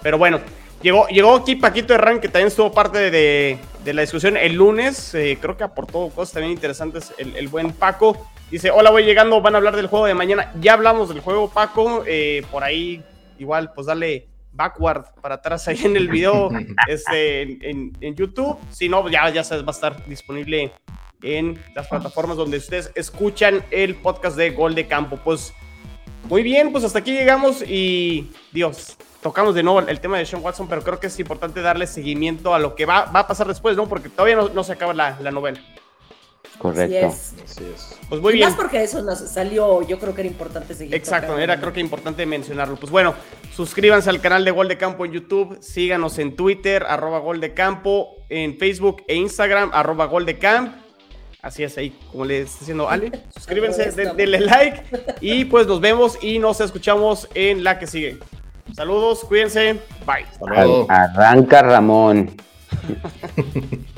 [0.00, 0.38] Pero bueno,
[0.80, 5.14] llegó, llegó aquí Paquito Herrán, que también estuvo parte de, de la discusión el lunes,
[5.14, 8.16] eh, creo que aportó cosas también interesantes el, el buen Paco.
[8.50, 10.52] Dice, hola, voy llegando, van a hablar del juego de mañana.
[10.60, 13.02] Ya hablamos del juego, Paco, eh, por ahí
[13.38, 16.50] igual, pues dale backward para atrás ahí en el video
[16.88, 18.58] este, en, en- en YouTube.
[18.70, 20.72] Si no, ya, ya sabes, va a estar disponible
[21.22, 25.16] en las plataformas donde ustedes escuchan el podcast de Gol de Campo.
[25.22, 25.52] Pues
[26.24, 30.42] muy bien, pues hasta aquí llegamos y Dios, tocamos de nuevo el tema de Sean
[30.42, 33.46] Watson, pero creo que es importante darle seguimiento a lo que va, va a pasar
[33.46, 33.86] después, ¿no?
[33.88, 35.60] Porque todavía no, no se acaba la, la novela.
[36.50, 37.06] Así Correcto.
[37.06, 37.34] es.
[37.44, 37.98] Así es.
[38.08, 38.48] Pues muy y bien.
[38.48, 40.94] más porque eso nos salió, yo creo que era importante seguir.
[40.94, 42.76] Exacto, tocando, era creo que importante mencionarlo.
[42.76, 43.14] Pues bueno,
[43.54, 47.54] suscríbanse al canal de Gol de Campo en YouTube, síganos en Twitter, arroba Gol de
[47.54, 50.74] Campo, en Facebook e Instagram, arroba Gol de Camp.
[51.40, 53.12] Así es ahí, como le está diciendo Ale.
[53.34, 54.82] Suscríbanse, de- denle like
[55.20, 58.18] y pues nos vemos y nos escuchamos en la que sigue.
[58.74, 60.26] Saludos, cuídense, bye.
[60.88, 62.32] Arranca Ramón.